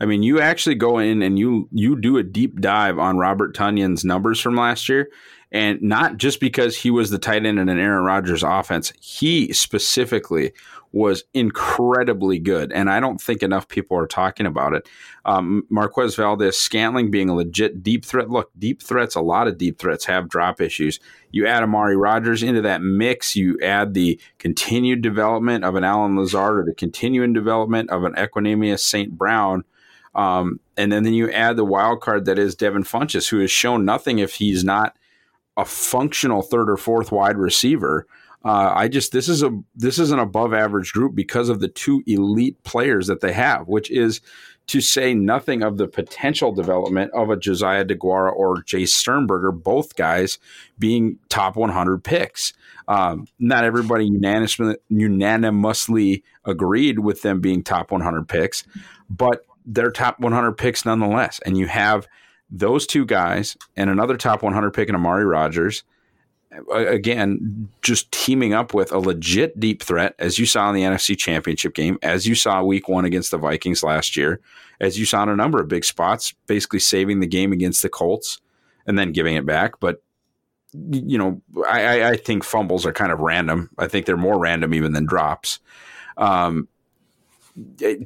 I 0.00 0.06
mean, 0.06 0.22
you 0.22 0.40
actually 0.40 0.76
go 0.76 0.98
in 0.98 1.22
and 1.22 1.38
you 1.38 1.68
you 1.72 2.00
do 2.00 2.16
a 2.16 2.22
deep 2.22 2.60
dive 2.60 2.98
on 2.98 3.18
Robert 3.18 3.54
Tonyan's 3.54 4.04
numbers 4.04 4.40
from 4.40 4.56
last 4.56 4.88
year, 4.88 5.10
and 5.52 5.82
not 5.82 6.16
just 6.16 6.38
because 6.40 6.76
he 6.76 6.90
was 6.90 7.10
the 7.10 7.18
tight 7.18 7.44
end 7.44 7.58
in 7.58 7.68
an 7.68 7.78
Aaron 7.78 8.04
Rodgers 8.04 8.42
offense. 8.42 8.92
He 9.00 9.52
specifically 9.52 10.52
was 10.92 11.24
incredibly 11.34 12.38
good, 12.38 12.72
and 12.72 12.90
I 12.90 12.98
don't 12.98 13.20
think 13.20 13.42
enough 13.42 13.68
people 13.68 13.96
are 13.96 14.06
talking 14.06 14.46
about 14.46 14.74
it. 14.74 14.88
Um, 15.24 15.64
Marquez 15.70 16.16
Valdes 16.16 16.56
Scantling 16.56 17.10
being 17.10 17.28
a 17.28 17.34
legit 17.34 17.82
deep 17.82 18.04
threat. 18.04 18.28
Look, 18.28 18.50
deep 18.58 18.82
threats, 18.82 19.14
a 19.14 19.20
lot 19.20 19.46
of 19.46 19.58
deep 19.58 19.78
threats 19.78 20.04
have 20.06 20.28
drop 20.28 20.60
issues. 20.60 20.98
You 21.30 21.46
add 21.46 21.62
Amari 21.62 21.96
Rodgers 21.96 22.42
into 22.42 22.62
that 22.62 22.82
mix, 22.82 23.36
you 23.36 23.58
add 23.62 23.94
the 23.94 24.20
continued 24.38 25.00
development 25.00 25.64
of 25.64 25.76
an 25.76 25.84
Allen 25.84 26.16
Lazard 26.16 26.58
or 26.58 26.64
the 26.64 26.74
continuing 26.74 27.32
development 27.32 27.90
of 27.90 28.04
an 28.04 28.14
Equanimeous 28.14 28.80
St. 28.80 29.16
Brown. 29.16 29.64
Um, 30.14 30.58
and 30.76 30.90
then, 30.90 31.04
then 31.04 31.14
you 31.14 31.30
add 31.30 31.56
the 31.56 31.64
wild 31.64 32.00
card 32.00 32.24
that 32.24 32.38
is 32.38 32.56
Devin 32.56 32.82
Funchess, 32.82 33.28
who 33.28 33.38
has 33.38 33.50
shown 33.50 33.84
nothing 33.84 34.18
if 34.18 34.34
he's 34.34 34.64
not 34.64 34.96
a 35.56 35.64
functional 35.64 36.42
third 36.42 36.70
or 36.70 36.76
fourth 36.76 37.12
wide 37.12 37.36
receiver. 37.36 38.06
Uh, 38.44 38.72
I 38.74 38.88
just 38.88 39.12
this 39.12 39.28
is 39.28 39.42
a 39.42 39.50
this 39.74 39.98
is 39.98 40.10
an 40.12 40.18
above 40.18 40.54
average 40.54 40.92
group 40.92 41.14
because 41.14 41.48
of 41.48 41.60
the 41.60 41.68
two 41.68 42.02
elite 42.06 42.62
players 42.64 43.06
that 43.08 43.20
they 43.20 43.32
have, 43.32 43.68
which 43.68 43.90
is 43.90 44.20
to 44.70 44.80
say 44.80 45.12
nothing 45.12 45.62
of 45.64 45.78
the 45.78 45.88
potential 45.88 46.52
development 46.52 47.10
of 47.12 47.28
a 47.28 47.36
Josiah 47.36 47.84
Deguara 47.84 48.32
or 48.32 48.62
Jace 48.62 48.90
Sternberger, 48.90 49.50
both 49.50 49.96
guys 49.96 50.38
being 50.78 51.18
top 51.28 51.56
100 51.56 52.04
picks. 52.04 52.52
Um, 52.86 53.26
not 53.40 53.64
everybody 53.64 54.06
unanimously, 54.06 54.76
unanimously 54.88 56.22
agreed 56.44 57.00
with 57.00 57.22
them 57.22 57.40
being 57.40 57.64
top 57.64 57.90
100 57.90 58.28
picks, 58.28 58.62
but 59.08 59.44
they're 59.66 59.90
top 59.90 60.20
100 60.20 60.52
picks 60.52 60.84
nonetheless. 60.84 61.40
And 61.44 61.58
you 61.58 61.66
have 61.66 62.06
those 62.50 62.86
two 62.86 63.04
guys 63.04 63.56
and 63.76 63.90
another 63.90 64.16
top 64.16 64.42
100 64.42 64.72
pick 64.72 64.88
in 64.88 64.94
Amari 64.94 65.24
Rodgers,– 65.24 65.84
again, 66.72 67.68
just 67.82 68.10
teaming 68.12 68.52
up 68.52 68.74
with 68.74 68.92
a 68.92 68.98
legit 68.98 69.58
deep 69.60 69.82
threat, 69.82 70.14
as 70.18 70.38
you 70.38 70.46
saw 70.46 70.68
in 70.68 70.74
the 70.74 70.82
NFC 70.82 71.16
Championship 71.16 71.74
game, 71.74 71.98
as 72.02 72.26
you 72.26 72.34
saw 72.34 72.62
week 72.62 72.88
one 72.88 73.04
against 73.04 73.30
the 73.30 73.38
Vikings 73.38 73.82
last 73.82 74.16
year, 74.16 74.40
as 74.80 74.98
you 74.98 75.06
saw 75.06 75.22
in 75.22 75.28
a 75.28 75.36
number 75.36 75.60
of 75.60 75.68
big 75.68 75.84
spots, 75.84 76.34
basically 76.46 76.80
saving 76.80 77.20
the 77.20 77.26
game 77.26 77.52
against 77.52 77.82
the 77.82 77.88
Colts 77.88 78.40
and 78.86 78.98
then 78.98 79.12
giving 79.12 79.36
it 79.36 79.46
back. 79.46 79.78
But, 79.78 80.02
you 80.72 81.18
know, 81.18 81.40
I, 81.68 82.10
I 82.10 82.16
think 82.16 82.42
fumbles 82.42 82.84
are 82.84 82.92
kind 82.92 83.12
of 83.12 83.20
random. 83.20 83.70
I 83.78 83.86
think 83.86 84.06
they're 84.06 84.16
more 84.16 84.38
random 84.38 84.74
even 84.74 84.92
than 84.92 85.06
drops. 85.06 85.60
Um, 86.16 86.68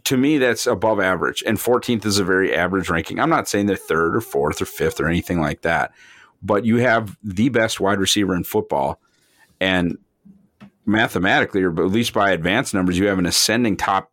to 0.05 0.17
me, 0.17 0.39
that's 0.39 0.67
above 0.67 1.01
average. 1.01 1.43
And 1.47 1.59
14th 1.59 2.05
is 2.07 2.19
a 2.19 2.25
very 2.25 2.55
average 2.55 2.89
ranking. 2.89 3.21
I'm 3.21 3.31
not 3.31 3.49
saying 3.49 3.67
they're 3.67 3.77
third 3.77 4.17
or 4.17 4.21
fourth 4.21 4.63
or 4.63 4.67
fifth 4.67 5.01
or 5.01 5.09
anything 5.09 5.41
like 5.41 5.63
that 5.63 5.93
but 6.45 6.67
you 6.67 6.77
have 6.77 7.17
the 7.25 7.49
best 7.49 7.81
wide 7.81 7.99
receiver 7.99 8.37
in 8.37 8.45
football. 8.45 9.01
And 9.61 9.97
mathematically, 10.85 11.63
or 11.63 11.71
at 11.71 11.91
least 11.91 12.13
by 12.13 12.31
advanced 12.31 12.75
numbers, 12.75 12.99
you 12.99 13.07
have 13.07 13.19
an 13.19 13.27
ascending 13.27 13.79
top 13.79 14.11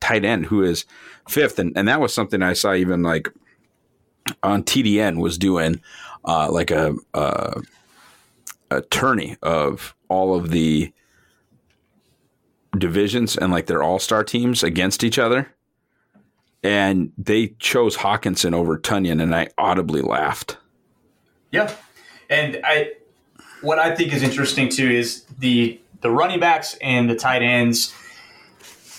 tight 0.00 0.24
end 0.24 0.46
who 0.46 0.62
is 0.62 0.84
fifth, 1.28 1.58
and 1.58 1.76
and 1.76 1.88
that 1.88 2.00
was 2.00 2.14
something 2.14 2.42
I 2.42 2.52
saw 2.52 2.72
even 2.74 3.02
like 3.02 3.28
on 4.42 4.62
TDN 4.62 5.20
was 5.20 5.36
doing 5.36 5.80
uh, 6.24 6.50
like 6.50 6.70
a, 6.70 6.94
a 7.12 7.60
a 8.70 8.80
tourney 8.82 9.36
of 9.42 9.96
all 10.08 10.36
of 10.36 10.50
the 10.50 10.92
divisions 12.78 13.36
and 13.36 13.52
like 13.52 13.66
their 13.66 13.82
all 13.82 13.98
star 13.98 14.24
teams 14.24 14.62
against 14.62 15.04
each 15.04 15.18
other. 15.18 15.52
And 16.62 17.12
they 17.18 17.48
chose 17.58 17.98
Hockenson 17.98 18.54
over 18.54 18.78
Tonyan, 18.78 19.22
and 19.22 19.34
I 19.34 19.48
audibly 19.58 20.00
laughed. 20.00 20.56
Yeah. 21.50 21.74
And 22.30 22.60
I 22.64 22.92
what 23.60 23.78
I 23.78 23.94
think 23.94 24.12
is 24.12 24.22
interesting 24.22 24.68
too 24.68 24.90
is 24.90 25.24
the 25.38 25.80
the 26.00 26.10
running 26.10 26.40
backs 26.40 26.76
and 26.80 27.08
the 27.08 27.16
tight 27.16 27.42
ends. 27.42 27.94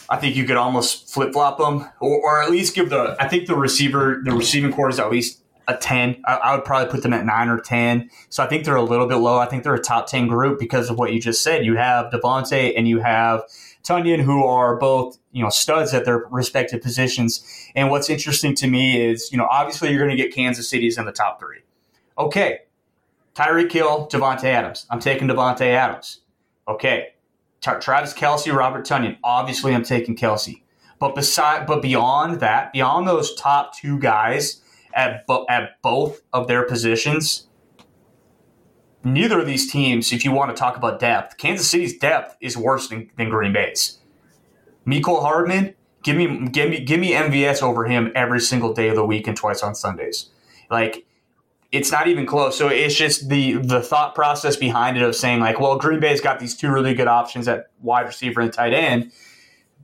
I 0.10 0.18
think 0.18 0.36
you 0.36 0.46
could 0.46 0.58
almost 0.58 1.12
flip 1.12 1.34
flop 1.34 1.58
them, 1.58 1.90
or, 2.00 2.20
or 2.22 2.42
at 2.42 2.52
least 2.52 2.76
give 2.76 2.90
the. 2.90 3.16
I 3.20 3.28
think 3.28 3.48
the 3.48 3.56
receiver, 3.56 4.22
the 4.24 4.32
receiving 4.32 4.72
corps 4.72 4.90
is 4.90 5.00
at 5.00 5.10
least 5.10 5.40
a 5.67 5.75
10. 5.75 6.21
I, 6.25 6.36
I, 6.36 6.56
would 6.56 6.65
probably 6.65 6.91
put 6.91 7.04
them 7.04 7.13
at 7.13 7.25
9 7.25 7.49
or 7.49 7.60
10. 7.60 8.10
So 8.30 8.43
I 8.43 8.47
think 8.47 8.65
they're 8.65 8.75
a 8.75 8.84
little 8.84 9.08
bit 9.08 9.15
low. 9.15 9.38
I 9.38 9.45
think 9.45 9.63
they're 9.63 9.73
a 9.73 9.82
top 9.82 10.08
10 10.08 10.28
group 10.28 10.60
because 10.60 10.89
of 10.89 10.97
what 10.97 11.13
you 11.13 11.19
just 11.19 11.43
said. 11.43 11.65
You 11.65 11.75
have 11.75 12.12
Davante 12.12 12.73
and 12.75 12.88
you 12.88 12.99
have 12.99 13.43
Tonyan, 13.84 14.21
who 14.21 14.43
are 14.45 14.75
both, 14.78 15.17
you 15.32 15.43
know, 15.43 15.49
studs 15.49 15.93
at 15.93 16.06
their 16.06 16.25
respective 16.30 16.82
positions. 16.82 17.45
And 17.75 17.89
what's 17.89 18.10
interesting 18.10 18.56
to 18.56 18.67
me 18.67 19.01
is, 19.01 19.32
you 19.32 19.38
know, 19.38 19.47
obviously 19.49 19.89
you're 19.89 20.04
going 20.04 20.15
to 20.15 20.21
get 20.21 20.34
Kansas 20.34 20.67
City's 20.67 20.97
in 20.97 21.06
the 21.06 21.12
top 21.12 21.39
three. 21.39 21.60
Okay. 22.17 22.62
Tyreek 23.36 23.71
Hill, 23.71 24.08
Davante 24.12 24.45
Adams. 24.45 24.88
I'm 24.89 24.99
taking 24.99 25.28
Davante 25.28 25.67
Adams. 25.67 26.21
Okay. 26.67 27.13
Travis 27.62 28.13
Kelce, 28.13 28.56
Robert 28.56 28.86
Tonyan. 28.86 29.17
Obviously, 29.23 29.73
I'm 29.73 29.84
taking 29.84 30.15
Kelce. 30.15 30.62
But 30.99 31.15
beside, 31.15 31.67
but 31.67 31.82
beyond 31.82 32.39
that, 32.39 32.71
beyond 32.71 33.08
those 33.08 33.36
top 33.36 33.75
two 33.75 33.99
guys, 33.99 34.62
at, 34.95 35.27
bo- 35.27 35.45
at 35.49 35.81
both 35.81 36.21
of 36.34 36.47
their 36.47 36.63
positions. 36.63 37.47
Neither 39.03 39.39
of 39.39 39.45
these 39.45 39.71
teams, 39.71 40.12
if 40.12 40.25
you 40.25 40.31
want 40.31 40.55
to 40.55 40.60
talk 40.60 40.77
about 40.77 40.99
depth, 40.99 41.38
Kansas 41.38 41.69
City's 41.69 41.97
depth 41.97 42.36
is 42.41 42.58
worse 42.58 42.88
than, 42.88 43.12
than 43.17 43.29
Green 43.29 43.53
Bay's. 43.53 43.99
Mecole 44.88 45.21
Hardman, 45.21 45.75
give 46.03 46.15
me 46.15 46.47
give 46.49 46.69
me 46.69 46.79
give 46.79 46.99
me 46.99 47.12
MVS 47.12 47.62
over 47.62 47.86
him 47.86 48.12
every 48.15 48.39
single 48.39 48.73
day 48.73 48.89
of 48.89 48.95
the 48.95 49.05
week 49.05 49.27
and 49.27 49.36
twice 49.36 49.63
on 49.63 49.75
Sundays. 49.75 50.29
Like 50.69 51.05
it's 51.71 51.91
not 51.91 52.08
even 52.08 52.25
close. 52.25 52.58
So 52.58 52.67
it's 52.69 52.95
just 52.95 53.29
the 53.29 53.53
the 53.53 53.81
thought 53.81 54.15
process 54.15 54.55
behind 54.55 54.97
it 54.97 55.03
of 55.03 55.15
saying 55.15 55.39
like, 55.39 55.60
well, 55.60 55.77
Green 55.77 55.99
Bay's 55.99 56.21
got 56.21 56.39
these 56.39 56.55
two 56.55 56.71
really 56.71 56.93
good 56.93 57.08
options 57.08 57.47
at 57.47 57.67
wide 57.81 58.05
receiver 58.05 58.41
and 58.41 58.53
tight 58.53 58.73
end. 58.73 59.12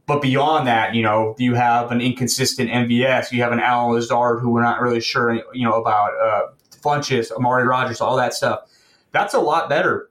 But 0.07 0.21
beyond 0.21 0.67
that, 0.67 0.95
you 0.95 1.03
know, 1.03 1.35
you 1.37 1.53
have 1.55 1.91
an 1.91 2.01
inconsistent 2.01 2.69
MVS. 2.69 3.31
You 3.31 3.41
have 3.43 3.51
an 3.51 3.59
Allen 3.59 3.93
Lazard 3.93 4.41
who 4.41 4.49
we're 4.49 4.63
not 4.63 4.81
really 4.81 4.99
sure, 4.99 5.33
you 5.53 5.63
know, 5.63 5.79
about 5.79 6.11
uh, 6.19 6.47
Funchess, 6.81 7.31
Amari 7.31 7.65
Rodgers, 7.65 8.01
all 8.01 8.17
that 8.17 8.33
stuff. 8.33 8.61
That's 9.11 9.33
a 9.33 9.39
lot 9.39 9.69
better 9.69 10.09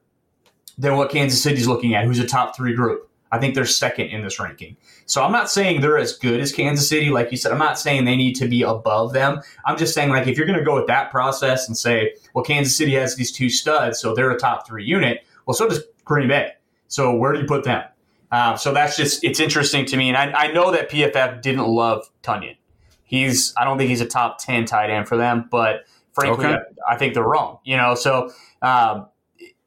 than 0.78 0.96
what 0.96 1.10
Kansas 1.10 1.42
City's 1.42 1.66
looking 1.66 1.94
at, 1.94 2.04
who's 2.04 2.18
a 2.18 2.26
top 2.26 2.56
three 2.56 2.74
group. 2.74 3.10
I 3.32 3.38
think 3.38 3.54
they're 3.54 3.64
second 3.64 4.06
in 4.06 4.22
this 4.22 4.40
ranking. 4.40 4.76
So 5.06 5.22
I'm 5.22 5.32
not 5.32 5.50
saying 5.50 5.80
they're 5.80 5.98
as 5.98 6.16
good 6.16 6.40
as 6.40 6.52
Kansas 6.52 6.88
City. 6.88 7.10
Like 7.10 7.30
you 7.30 7.36
said, 7.36 7.52
I'm 7.52 7.58
not 7.58 7.78
saying 7.78 8.04
they 8.04 8.16
need 8.16 8.34
to 8.34 8.48
be 8.48 8.62
above 8.62 9.12
them. 9.12 9.40
I'm 9.64 9.76
just 9.76 9.94
saying, 9.94 10.10
like, 10.10 10.26
if 10.26 10.36
you're 10.36 10.46
going 10.46 10.58
to 10.58 10.64
go 10.64 10.74
with 10.74 10.86
that 10.88 11.10
process 11.10 11.68
and 11.68 11.76
say, 11.76 12.14
well, 12.34 12.44
Kansas 12.44 12.74
City 12.74 12.94
has 12.94 13.16
these 13.16 13.30
two 13.30 13.48
studs, 13.48 14.00
so 14.00 14.14
they're 14.14 14.30
a 14.30 14.38
top 14.38 14.66
three 14.66 14.84
unit, 14.84 15.24
well, 15.46 15.54
so 15.54 15.68
does 15.68 15.82
Green 16.04 16.28
Bay. 16.28 16.52
So 16.88 17.14
where 17.14 17.32
do 17.32 17.40
you 17.40 17.46
put 17.46 17.64
them? 17.64 17.84
Uh, 18.30 18.56
so 18.56 18.72
that's 18.72 18.96
just 18.96 19.24
it's 19.24 19.40
interesting 19.40 19.84
to 19.86 19.96
me, 19.96 20.08
and 20.08 20.16
I, 20.16 20.44
I 20.44 20.52
know 20.52 20.70
that 20.70 20.90
PFF 20.90 21.42
didn't 21.42 21.66
love 21.66 22.08
Tonyan. 22.22 22.56
He's 23.04 23.52
I 23.56 23.64
don't 23.64 23.76
think 23.76 23.90
he's 23.90 24.00
a 24.00 24.06
top 24.06 24.38
ten 24.38 24.64
tight 24.64 24.90
end 24.90 25.08
for 25.08 25.16
them, 25.16 25.48
but 25.50 25.84
frankly, 26.12 26.46
okay. 26.46 26.58
I, 26.88 26.94
I, 26.94 26.96
think 26.96 27.14
they're 27.14 27.24
wrong. 27.24 27.58
You 27.64 27.76
know, 27.76 27.96
so 27.96 28.32
um, 28.62 29.08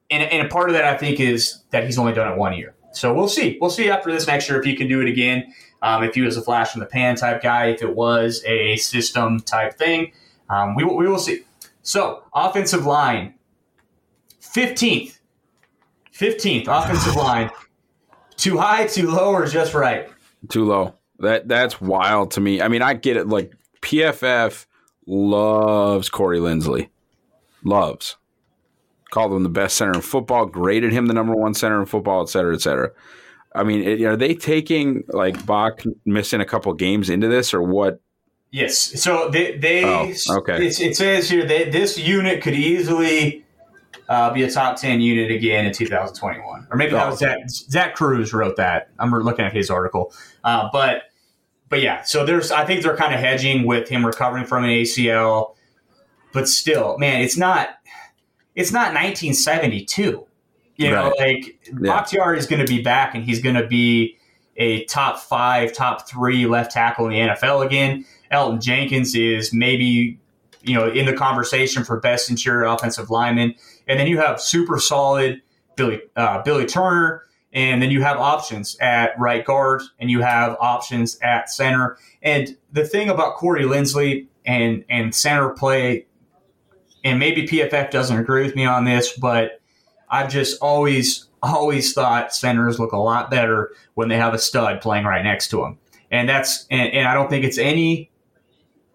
and, 0.10 0.23
and 0.23 0.47
a 0.47 0.49
part 0.49 0.69
of 0.69 0.76
that 0.76 0.86
I 0.86 0.97
think 0.97 1.19
is 1.19 1.63
that 1.71 1.84
he's 1.84 1.97
only 1.97 2.13
done 2.13 2.32
it 2.32 2.38
one 2.38 2.54
year. 2.58 2.76
So 2.93 3.13
we'll 3.13 3.28
see. 3.28 3.58
We'll 3.60 3.69
see 3.69 3.89
after 3.89 4.12
this 4.12 4.28
next 4.28 4.47
year 4.47 4.60
if 4.60 4.65
he 4.65 4.76
can 4.76 4.88
do 4.88 5.02
it 5.02 5.08
again. 5.08 5.54
Um, 5.82 6.04
if 6.04 6.15
he 6.15 6.21
was 6.21 6.38
a 6.38 6.41
flash 6.41 6.73
in 6.76 6.80
the 6.80 6.86
pan 6.86 7.17
type 7.17 7.41
guy, 7.41 7.65
if 7.65 7.82
it 7.82 7.93
was 7.93 8.41
a 8.45 8.78
system 8.78 9.41
type 9.41 9.73
thing, 9.73 10.13
um, 10.49 10.76
we, 10.76 10.86
we 10.86 11.08
will 11.08 11.19
see. 11.19 11.43
So 11.82 12.23
offensive 12.34 12.86
line, 12.86 13.34
fifteenth, 14.39 15.19
fifteenth 16.12 16.67
offensive 16.69 17.15
line. 17.15 17.49
Too 18.43 18.58
high, 18.58 18.88
too 18.88 19.10
low, 19.10 19.32
or 19.32 19.45
just 19.45 19.73
right? 19.73 20.10
Too 20.49 20.65
low. 20.65 20.95
That 21.19 21.47
that's 21.47 21.79
wild 21.79 22.32
to 22.32 22.41
me. 22.41 22.62
I 22.62 22.67
mean, 22.67 22.82
I 22.82 22.93
get 22.93 23.15
it. 23.15 23.29
Like 23.29 23.53
PFF 23.82 24.65
loves 25.08 26.10
Corey 26.10 26.39
Linsley, 26.39 26.89
loves. 27.63 28.17
Called 29.12 29.32
him 29.32 29.43
the 29.43 29.49
best 29.49 29.77
center 29.77 29.93
in 29.93 30.01
football. 30.01 30.45
Graded 30.45 30.91
him 30.91 31.06
the 31.06 31.13
number 31.13 31.34
one 31.34 31.53
center 31.53 31.79
in 31.79 31.86
football, 31.86 32.21
et 32.21 32.27
cetera, 32.27 32.53
et 32.53 32.60
cetera. 32.60 32.91
I 33.56 33.63
mean, 33.63 33.82
it, 33.82 34.01
are 34.01 34.17
they 34.17 34.36
taking 34.36 35.06
like 35.08 35.45
Bach 35.45 35.82
missing 36.03 36.41
a 36.41 36.45
couple 36.45 36.73
games 36.73 37.10
into 37.10 37.29
this, 37.29 37.53
or 37.53 37.62
what? 37.62 38.01
Yes. 38.51 38.77
So 39.01 39.29
they, 39.29 39.58
they 39.58 39.86
oh, 39.86 40.12
okay. 40.39 40.67
it 40.67 40.97
says 40.97 41.29
here 41.29 41.47
that 41.47 41.71
this 41.71 41.97
unit 41.97 42.41
could 42.41 42.56
easily 42.56 43.42
uh, 44.09 44.31
be 44.33 44.43
a 44.43 44.51
top 44.51 44.77
10 44.77 45.01
unit 45.01 45.31
again 45.31 45.65
in 45.65 45.73
2021. 45.73 46.67
Or 46.69 46.77
maybe 46.77 46.91
that 46.91 47.09
was 47.09 47.19
Zach, 47.19 47.49
Zach 47.49 47.95
Cruz 47.95 48.33
wrote 48.33 48.57
that. 48.57 48.89
I'm 48.99 49.11
looking 49.11 49.45
at 49.45 49.53
his 49.53 49.69
article. 49.69 50.13
Uh, 50.43 50.69
but 50.71 51.03
but 51.69 51.81
yeah, 51.81 52.03
so 52.03 52.25
there's 52.25 52.51
I 52.51 52.65
think 52.65 52.83
they're 52.83 52.95
kind 52.95 53.13
of 53.13 53.19
hedging 53.19 53.65
with 53.65 53.89
him 53.89 54.05
recovering 54.05 54.45
from 54.45 54.63
an 54.63 54.69
ACL. 54.69 55.55
But 56.31 56.47
still, 56.47 56.97
man, 56.97 57.21
it's 57.21 57.37
not 57.37 57.69
it's 58.55 58.71
not 58.71 58.93
1972. 58.93 60.27
You 60.75 60.91
know, 60.91 61.13
like 61.17 61.59
yeah. 61.65 61.73
Bakhtiari 61.73 62.37
is 62.37 62.47
going 62.47 62.63
to 62.65 62.67
be 62.67 62.81
back 62.81 63.15
and 63.15 63.23
he's 63.23 63.41
going 63.41 63.55
to 63.55 63.67
be 63.67 64.17
a 64.57 64.85
top 64.85 65.19
five, 65.19 65.73
top 65.73 66.07
three 66.07 66.45
left 66.45 66.71
tackle 66.71 67.07
in 67.07 67.11
the 67.13 67.33
NFL 67.33 67.65
again. 67.65 68.05
Elgton 68.31 68.61
Jenkins 68.61 69.15
is 69.15 69.53
maybe 69.53 70.19
you 70.61 70.73
know 70.73 70.89
in 70.89 71.05
the 71.05 71.13
conversation 71.13 71.83
for 71.83 71.99
best 71.99 72.29
interior 72.29 72.65
offensive 72.65 73.09
lineman. 73.09 73.53
And 73.87 73.99
then 73.99 74.07
you 74.07 74.17
have 74.19 74.39
super 74.41 74.79
solid 74.79 75.41
Billy 75.75 76.01
uh, 76.15 76.41
Billy 76.43 76.65
Turner, 76.65 77.23
and 77.51 77.81
then 77.81 77.91
you 77.91 78.01
have 78.01 78.17
options 78.17 78.77
at 78.79 79.17
right 79.19 79.43
guard, 79.45 79.81
and 79.99 80.09
you 80.09 80.21
have 80.21 80.55
options 80.59 81.17
at 81.21 81.49
center. 81.49 81.97
And 82.21 82.55
the 82.71 82.85
thing 82.85 83.09
about 83.09 83.35
Corey 83.35 83.63
Linsley 83.63 84.27
and 84.45 84.83
and 84.89 85.13
center 85.13 85.49
play, 85.49 86.05
and 87.03 87.19
maybe 87.19 87.47
PFF 87.47 87.91
doesn't 87.91 88.17
agree 88.17 88.43
with 88.43 88.55
me 88.55 88.65
on 88.65 88.85
this, 88.85 89.17
but 89.17 89.61
I've 90.09 90.29
just 90.29 90.61
always 90.61 91.27
always 91.41 91.93
thought 91.93 92.33
centers 92.33 92.79
look 92.79 92.93
a 92.93 92.97
lot 92.97 93.29
better 93.29 93.71
when 93.95 94.07
they 94.07 94.17
have 94.17 94.33
a 94.33 94.39
stud 94.39 94.79
playing 94.81 95.05
right 95.05 95.23
next 95.23 95.49
to 95.49 95.57
them. 95.57 95.77
And 96.09 96.29
that's 96.29 96.65
and, 96.69 96.93
and 96.93 97.07
I 97.07 97.13
don't 97.13 97.29
think 97.29 97.43
it's 97.43 97.57
any 97.57 98.11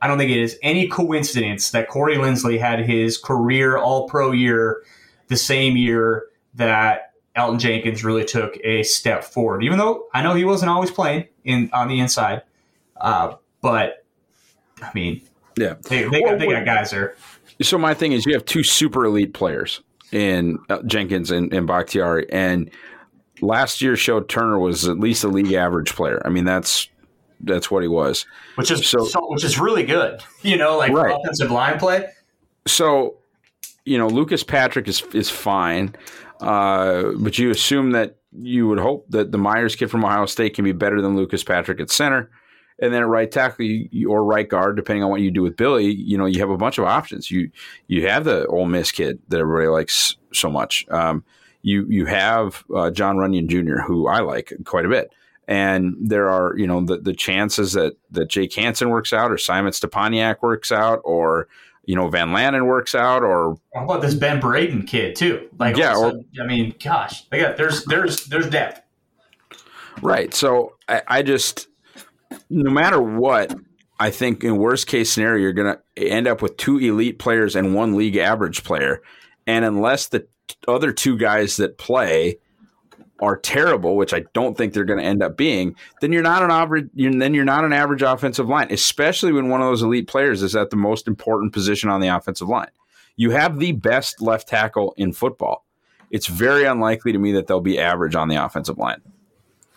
I 0.01 0.07
don't 0.07 0.19
think 0.19 0.31
it 0.31 0.39
is 0.39 0.59
any 0.63 0.89
coincidence 0.89 1.71
that 1.73 1.89
Corey 1.89 2.17
Linsley 2.17 2.59
had 2.59 2.81
his 2.81 3.19
career 3.19 3.77
All 3.77 4.09
Pro 4.09 4.33
year 4.33 4.83
the 5.27 5.37
same 5.37 5.77
year 5.77 6.27
that 6.55 7.13
Elgton 7.37 7.59
Jenkins 7.59 8.05
really 8.05 8.25
took 8.25 8.59
a 8.65 8.83
step 8.83 9.25
forward. 9.25 9.65
Even 9.65 9.79
though 9.79 10.07
I 10.15 10.23
know 10.23 10.35
he 10.35 10.45
wasn't 10.45 10.71
always 10.71 10.91
playing 10.91 11.29
in 11.45 11.71
on 11.73 11.89
the 11.89 12.01
inside, 12.01 12.43
uh, 13.01 13.35
but 13.61 14.05
I 14.83 14.91
mean, 14.95 15.23
yeah, 15.57 15.75
they, 15.89 16.03
they, 16.03 16.21
well, 16.21 16.33
got, 16.33 16.39
they 16.39 16.47
got 16.47 16.65
guys 16.65 16.91
there. 16.91 17.17
So 17.63 17.79
my 17.79 17.95
thing 17.95 18.13
is, 18.13 18.25
you 18.25 18.35
have 18.35 18.45
two 18.45 18.63
super 18.63 19.05
elite 19.05 19.35
players 19.35 19.81
in 20.13 20.59
uh, 20.69 20.83
Jenkins 20.83 21.31
and, 21.31 21.53
and 21.53 21.67
Bakhtiari, 21.67 22.31
and 22.33 22.71
last 23.41 23.83
year 23.83 23.97
showed 23.97 24.29
Turner 24.29 24.59
was 24.59 24.89
at 24.89 24.99
least 24.99 25.25
a 25.25 25.29
league 25.29 25.53
average 25.53 25.95
player. 25.95 26.23
I 26.25 26.29
mean, 26.29 26.45
that's 26.45 26.89
that's 27.41 27.71
what 27.71 27.83
he 27.83 27.89
was. 27.89 28.27
Which 28.57 28.71
is 28.71 28.89
so, 28.89 29.05
so 29.05 29.21
which 29.29 29.45
is 29.45 29.59
really 29.59 29.85
good. 29.85 30.23
You 30.43 30.57
know, 30.57 30.79
like 30.79 30.93
right. 30.93 31.15
offensive 31.15 31.51
line 31.51 31.79
play. 31.81 32.07
So, 32.67 33.17
you 33.85 33.99
know, 33.99 34.07
Lucas 34.07 34.45
Patrick 34.45 34.87
is 34.87 35.03
is 35.13 35.29
fine, 35.29 35.97
uh, 36.41 37.11
but 37.19 37.39
you 37.39 37.51
assume 37.51 37.91
that 37.91 38.17
you 38.33 38.69
would 38.69 38.79
hope 38.79 39.07
that 39.11 39.33
the 39.33 39.39
Myers 39.39 39.75
kid 39.75 39.91
from 39.91 40.05
Ohio 40.05 40.27
State 40.27 40.55
can 40.55 40.65
be 40.65 40.73
better 40.73 41.03
than 41.03 41.17
Lucas 41.17 41.43
Patrick 41.43 41.81
at 41.81 41.91
center. 41.91 42.31
And 42.81 42.95
then 42.95 43.03
at 43.03 43.09
right 43.09 43.31
tackle 43.31 43.65
you, 43.65 44.11
or 44.11 44.25
right 44.25 44.49
guard, 44.49 44.77
depending 44.77 45.03
on 45.03 45.11
what 45.11 45.21
you 45.21 45.33
do 45.33 45.43
with 45.43 45.57
Billy, 45.57 45.91
you 45.91 46.17
know 46.17 46.27
you 46.27 46.39
have 46.39 46.51
a 46.51 46.57
bunch 46.57 46.79
of 46.79 46.85
options. 46.85 47.31
You 47.31 47.51
you 47.89 48.07
have 48.07 48.25
the 48.25 48.47
Ole 48.47 48.67
Miss 48.67 48.93
kid 48.93 49.19
that 49.29 49.41
everybody 49.41 49.67
likes 49.67 50.17
so 50.33 50.49
much. 50.49 50.87
Um, 50.89 51.25
you 51.63 51.85
you 51.89 52.07
have 52.07 52.65
uh, 52.75 52.93
Jon 52.93 53.17
Runyan 53.17 53.49
Jr., 53.49 53.83
who 53.83 54.07
I 54.07 54.21
like 54.21 54.53
quite 54.65 54.87
a 54.87 54.89
bit 54.89 55.11
and 55.49 55.97
there 55.99 56.29
are 56.31 56.57
you 56.57 56.67
know 56.67 56.83
the 56.85 56.99
the 56.99 57.15
chances 57.15 57.73
that 57.73 57.97
that 58.11 58.29
Jake 58.29 58.55
Hanson 58.55 58.91
works 58.91 59.13
out 59.13 59.33
or 59.33 59.39
Simon 59.39 59.73
Stepaniak 59.73 60.43
works 60.43 60.71
out 60.71 61.01
or 61.05 61.49
you 61.85 61.97
know 61.97 62.09
Van 62.09 62.29
Lanen 62.29 62.67
works 62.67 62.95
out, 62.95 63.23
or 63.23 63.57
how 63.75 63.85
about 63.85 64.03
this 64.03 64.15
Ben 64.15 64.39
Braden 64.39 64.83
kid 64.83 65.17
too? 65.17 65.49
Like 65.59 65.77
yeah, 65.77 65.97
or, 65.97 66.21
I 66.41 66.47
mean, 66.47 66.75
gosh, 66.83 67.27
got, 67.31 67.57
there's 67.57 67.85
there's 67.87 68.27
there's 68.27 68.49
depth. 68.51 68.83
Right. 70.03 70.33
So 70.35 70.77
I, 70.87 71.03
I 71.09 71.23
just 71.23 71.69
no 72.51 72.71
matter 72.71 73.01
what, 73.01 73.57
I 73.99 74.11
think 74.11 74.45
in 74.45 74.59
worst 74.59 74.87
case 74.87 75.11
scenario, 75.11 75.43
you're 75.43 75.53
going 75.53 75.75
to 75.75 76.09
end 76.09 76.29
up 76.29 76.43
with 76.43 76.59
two 76.59 76.79
elite 76.79 77.19
players 77.19 77.57
and 77.57 77.75
one 77.75 77.97
league 77.97 78.17
average 78.17 78.65
player. 78.65 79.03
And 79.47 79.65
unless 79.65 80.09
the 80.09 80.27
other 80.67 80.93
two 80.93 81.17
guys 81.17 81.57
that 81.57 81.79
play 81.79 82.39
are 83.21 83.37
terrible, 83.37 83.97
which 83.97 84.15
I 84.15 84.25
don't 84.33 84.57
think 84.57 84.73
they're 84.73 84.85
going 84.85 85.01
to 85.01 85.05
end 85.05 85.23
up 85.23 85.37
being, 85.37 85.75
then 86.01 86.13
you're 86.13 86.23
not 86.23 86.43
an 86.43 86.51
average. 86.51 86.89
You're, 86.95 87.13
then 87.13 87.35
you're 87.35 87.45
not 87.45 87.65
an 87.65 87.73
average 87.73 88.03
offensive 88.03 88.49
line, 88.49 88.69
especially 88.71 89.33
when 89.33 89.49
one 89.49 89.61
of 89.61 89.67
those 89.67 89.83
elite 89.83 90.09
players 90.09 90.43
is 90.43 90.55
at 90.55 90.71
the 90.71 90.77
most 90.77 91.09
important 91.09 91.53
position 91.53 91.91
on 91.91 92.01
the 92.01 92.09
offensive 92.09 92.49
line. 92.49 92.71
You 93.17 93.31
have 93.31 93.59
the 93.59 93.73
best 93.73 94.23
left 94.23 94.49
tackle 94.49 94.95
in 94.97 95.13
football. 95.13 95.65
It's 96.11 96.27
very 96.27 96.65
unlikely 96.65 97.13
to 97.13 97.19
me 97.19 97.33
that 97.33 97.47
they'll 97.47 97.61
be 97.61 97.79
average 97.79 98.15
on 98.15 98.29
the 98.29 98.37
offensive 98.37 98.79
line. 98.79 99.03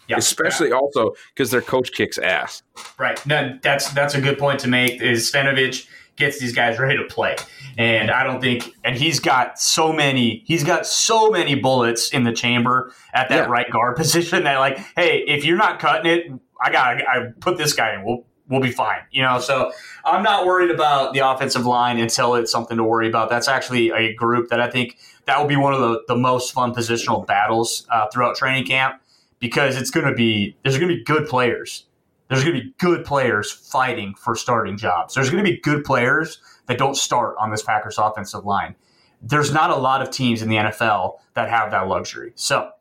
Yeah. 0.07 0.17
Especially 0.17 0.69
yeah. 0.69 0.75
also 0.75 1.13
because 1.33 1.51
their 1.51 1.61
coach 1.61 1.91
kicks 1.93 2.17
ass. 2.17 2.63
Right. 2.99 3.23
No, 3.25 3.57
that's 3.61 3.91
that's 3.93 4.13
a 4.13 4.21
good 4.21 4.37
point 4.37 4.59
to 4.59 4.67
make. 4.67 5.01
Is 5.01 5.31
Stenavich 5.31 5.87
gets 6.21 6.39
these 6.39 6.53
guys 6.53 6.79
ready 6.79 6.97
to 6.97 7.03
play, 7.03 7.35
and 7.77 8.09
I 8.09 8.23
don't 8.23 8.39
think, 8.39 8.73
and 8.85 8.95
he's 8.95 9.19
got 9.19 9.59
so 9.59 9.91
many, 9.91 10.43
he's 10.45 10.63
got 10.63 10.87
so 10.87 11.29
many 11.29 11.55
bullets 11.55 12.11
in 12.11 12.23
the 12.23 12.31
chamber 12.31 12.93
at 13.13 13.27
that 13.27 13.47
yeah. 13.47 13.51
right 13.51 13.69
guard 13.69 13.95
position 13.97 14.45
that 14.45 14.57
like, 14.59 14.77
hey, 14.95 15.23
if 15.27 15.43
you're 15.43 15.57
not 15.57 15.79
cutting 15.79 16.09
it, 16.09 16.31
I 16.63 16.71
got, 16.71 17.01
I 17.07 17.31
put 17.41 17.57
this 17.57 17.73
guy 17.73 17.93
in. 17.95 18.05
We'll 18.05 18.25
we'll 18.51 18.61
be 18.61 18.71
fine. 18.71 18.99
You 19.11 19.23
know, 19.23 19.39
so 19.39 19.71
I'm 20.05 20.21
not 20.21 20.45
worried 20.45 20.69
about 20.69 21.13
the 21.13 21.19
offensive 21.19 21.65
line 21.65 21.99
until 21.99 22.35
it's 22.35 22.51
something 22.51 22.77
to 22.77 22.83
worry 22.83 23.07
about. 23.07 23.29
That's 23.29 23.47
actually 23.47 23.91
a 23.91 24.13
group 24.13 24.49
that 24.49 24.59
I 24.59 24.69
think 24.69 24.97
that 25.25 25.39
will 25.39 25.47
be 25.47 25.55
one 25.55 25.73
of 25.73 25.79
the, 25.79 26.03
the 26.07 26.15
most 26.15 26.51
fun 26.51 26.75
positional 26.75 27.25
battles 27.25 27.87
uh, 27.89 28.07
throughout 28.13 28.35
training 28.35 28.65
camp 28.65 29.01
because 29.39 29.77
it's 29.77 29.89
going 29.89 30.05
to 30.05 30.13
be 30.13 30.55
there's 30.63 30.77
going 30.77 30.89
to 30.89 30.95
be 30.95 31.03
good 31.03 31.27
players. 31.27 31.85
There's 32.31 32.45
going 32.45 32.55
to 32.55 32.63
be 32.63 32.73
good 32.77 33.03
players 33.03 33.51
fighting 33.51 34.15
for 34.15 34.37
starting 34.37 34.77
jobs. 34.77 35.15
There's 35.15 35.29
going 35.29 35.43
to 35.43 35.51
be 35.51 35.59
good 35.59 35.83
players 35.83 36.39
that 36.67 36.77
don't 36.77 36.95
start 36.95 37.35
on 37.37 37.51
this 37.51 37.61
Packers 37.61 37.97
offensive 37.97 38.45
line. 38.45 38.75
There's 39.21 39.51
not 39.51 39.69
a 39.69 39.75
lot 39.75 40.01
of 40.01 40.11
teams 40.11 40.41
in 40.41 40.47
the 40.47 40.55
NFL 40.55 41.17
that 41.33 41.49
have 41.49 41.71
that 41.71 41.89
luxury. 41.89 42.31
So, 42.35 42.71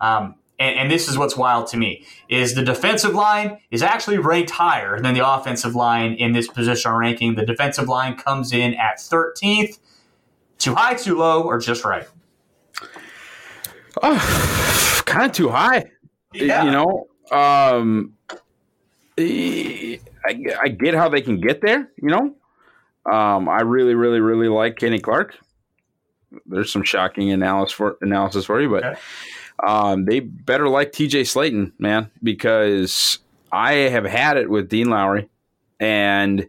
um, 0.00 0.36
and, 0.58 0.78
and, 0.78 0.90
this 0.90 1.06
is 1.06 1.18
what's 1.18 1.36
wild 1.36 1.66
to 1.68 1.76
me 1.76 2.06
is 2.30 2.54
the 2.54 2.62
defensive 2.62 3.12
line 3.12 3.58
is 3.70 3.82
actually 3.82 4.16
ranked 4.16 4.52
higher 4.52 4.98
than 4.98 5.12
the 5.12 5.28
offensive 5.28 5.74
line 5.74 6.14
in 6.14 6.32
this 6.32 6.48
positional 6.48 6.98
ranking. 6.98 7.34
The 7.34 7.44
defensive 7.44 7.88
line 7.88 8.16
comes 8.16 8.54
in 8.54 8.72
at 8.72 8.96
13th. 8.96 9.80
Too 10.56 10.74
high, 10.74 10.94
too 10.94 11.18
low, 11.18 11.42
or 11.42 11.58
just 11.58 11.84
right? 11.84 12.08
Oh, 14.02 15.02
kind 15.04 15.26
of 15.26 15.32
too 15.32 15.50
high. 15.50 15.90
Yeah. 16.32 16.64
You 16.64 16.70
know, 16.70 17.08
um, 17.30 18.13
I, 19.18 20.00
I 20.62 20.68
get 20.68 20.94
how 20.94 21.08
they 21.08 21.20
can 21.20 21.40
get 21.40 21.60
there. 21.60 21.90
You 22.00 22.08
know, 22.08 22.34
um, 23.10 23.48
I 23.48 23.62
really, 23.62 23.94
really, 23.94 24.20
really 24.20 24.48
like 24.48 24.76
Kenny 24.76 24.98
Clark. 24.98 25.36
There's 26.46 26.72
some 26.72 26.82
shocking 26.82 27.30
analysis 27.30 27.72
for 27.72 27.96
analysis 28.00 28.46
for 28.46 28.60
you, 28.60 28.68
but 28.68 28.84
okay. 28.84 29.00
um, 29.64 30.04
they 30.04 30.20
better 30.20 30.68
like 30.68 30.92
T.J. 30.92 31.22
Slaton, 31.22 31.72
man, 31.78 32.10
because 32.22 33.18
I 33.52 33.72
have 33.72 34.04
had 34.04 34.36
it 34.36 34.50
with 34.50 34.68
Dean 34.68 34.90
Lowry, 34.90 35.28
and 35.78 36.48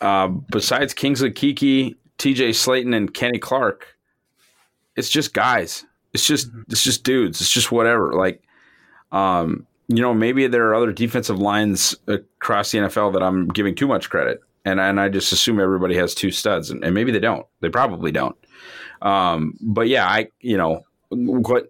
uh, 0.00 0.28
besides 0.28 0.94
Kingsley 0.94 1.32
Keke, 1.32 1.96
T.J. 2.18 2.50
Slaton, 2.50 2.94
and 2.94 3.12
Kenny 3.12 3.40
Clark, 3.40 3.96
it's 4.94 5.08
just 5.08 5.34
guys. 5.34 5.84
It's 6.12 6.26
just 6.26 6.48
mm-hmm. 6.48 6.62
it's 6.70 6.84
just 6.84 7.02
dudes. 7.02 7.40
It's 7.40 7.50
just 7.50 7.72
whatever. 7.72 8.12
Like 8.12 8.42
um, 9.10 9.66
you 9.88 10.02
know, 10.02 10.12
maybe 10.12 10.46
there 10.46 10.66
are 10.68 10.74
other 10.74 10.92
defensive 10.92 11.38
lines 11.38 11.94
across 12.08 12.70
the 12.70 12.78
NFL 12.78 13.12
that 13.12 13.22
I'm 13.22 13.48
giving 13.48 13.74
too 13.74 13.86
much 13.86 14.10
credit, 14.10 14.40
and 14.64 14.80
and 14.80 15.00
I 15.00 15.08
just 15.08 15.32
assume 15.32 15.60
everybody 15.60 15.94
has 15.96 16.14
two 16.14 16.30
studs, 16.30 16.70
and, 16.70 16.84
and 16.84 16.94
maybe 16.94 17.12
they 17.12 17.20
don't. 17.20 17.46
They 17.60 17.68
probably 17.68 18.10
don't. 18.10 18.36
Um, 19.02 19.54
but 19.60 19.88
yeah, 19.88 20.06
I 20.06 20.28
you 20.40 20.56
know 20.56 20.84
what 21.10 21.68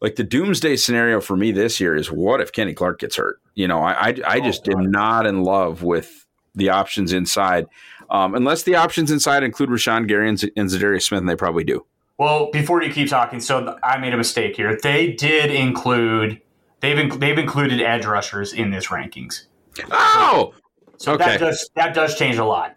like 0.00 0.16
the 0.16 0.24
doomsday 0.24 0.76
scenario 0.76 1.20
for 1.20 1.36
me 1.36 1.52
this 1.52 1.78
year 1.78 1.94
is 1.94 2.10
what 2.10 2.40
if 2.40 2.52
Kenny 2.52 2.72
Clark 2.72 3.00
gets 3.00 3.16
hurt? 3.16 3.40
You 3.54 3.68
know, 3.68 3.80
I 3.80 4.08
I, 4.08 4.14
I 4.26 4.40
just 4.40 4.66
oh, 4.68 4.78
am 4.78 4.90
not 4.90 5.26
in 5.26 5.42
love 5.42 5.82
with 5.82 6.26
the 6.54 6.70
options 6.70 7.12
inside, 7.12 7.66
um, 8.08 8.34
unless 8.34 8.62
the 8.62 8.76
options 8.76 9.10
inside 9.10 9.42
include 9.42 9.68
Rashan 9.68 10.08
Gary 10.08 10.28
and, 10.28 10.38
Z- 10.38 10.52
and 10.56 10.68
Za'Darius 10.68 11.02
Smith, 11.02 11.20
and 11.20 11.28
they 11.28 11.36
probably 11.36 11.64
do. 11.64 11.84
Well, 12.16 12.50
before 12.50 12.82
you 12.82 12.92
keep 12.92 13.08
talking, 13.08 13.38
so 13.40 13.78
I 13.84 13.98
made 13.98 14.12
a 14.12 14.16
mistake 14.16 14.56
here. 14.56 14.76
They 14.82 15.12
did 15.12 15.52
include 15.52 16.40
They've 16.80 17.18
they've 17.18 17.38
included 17.38 17.80
edge 17.80 18.04
rushers 18.06 18.52
in 18.52 18.70
this 18.70 18.86
rankings. 18.86 19.46
Oh, 19.90 20.54
so 20.96 21.12
okay. 21.14 21.24
that 21.24 21.40
does 21.40 21.70
that 21.74 21.94
does 21.94 22.16
change 22.16 22.36
a 22.36 22.44
lot. 22.44 22.76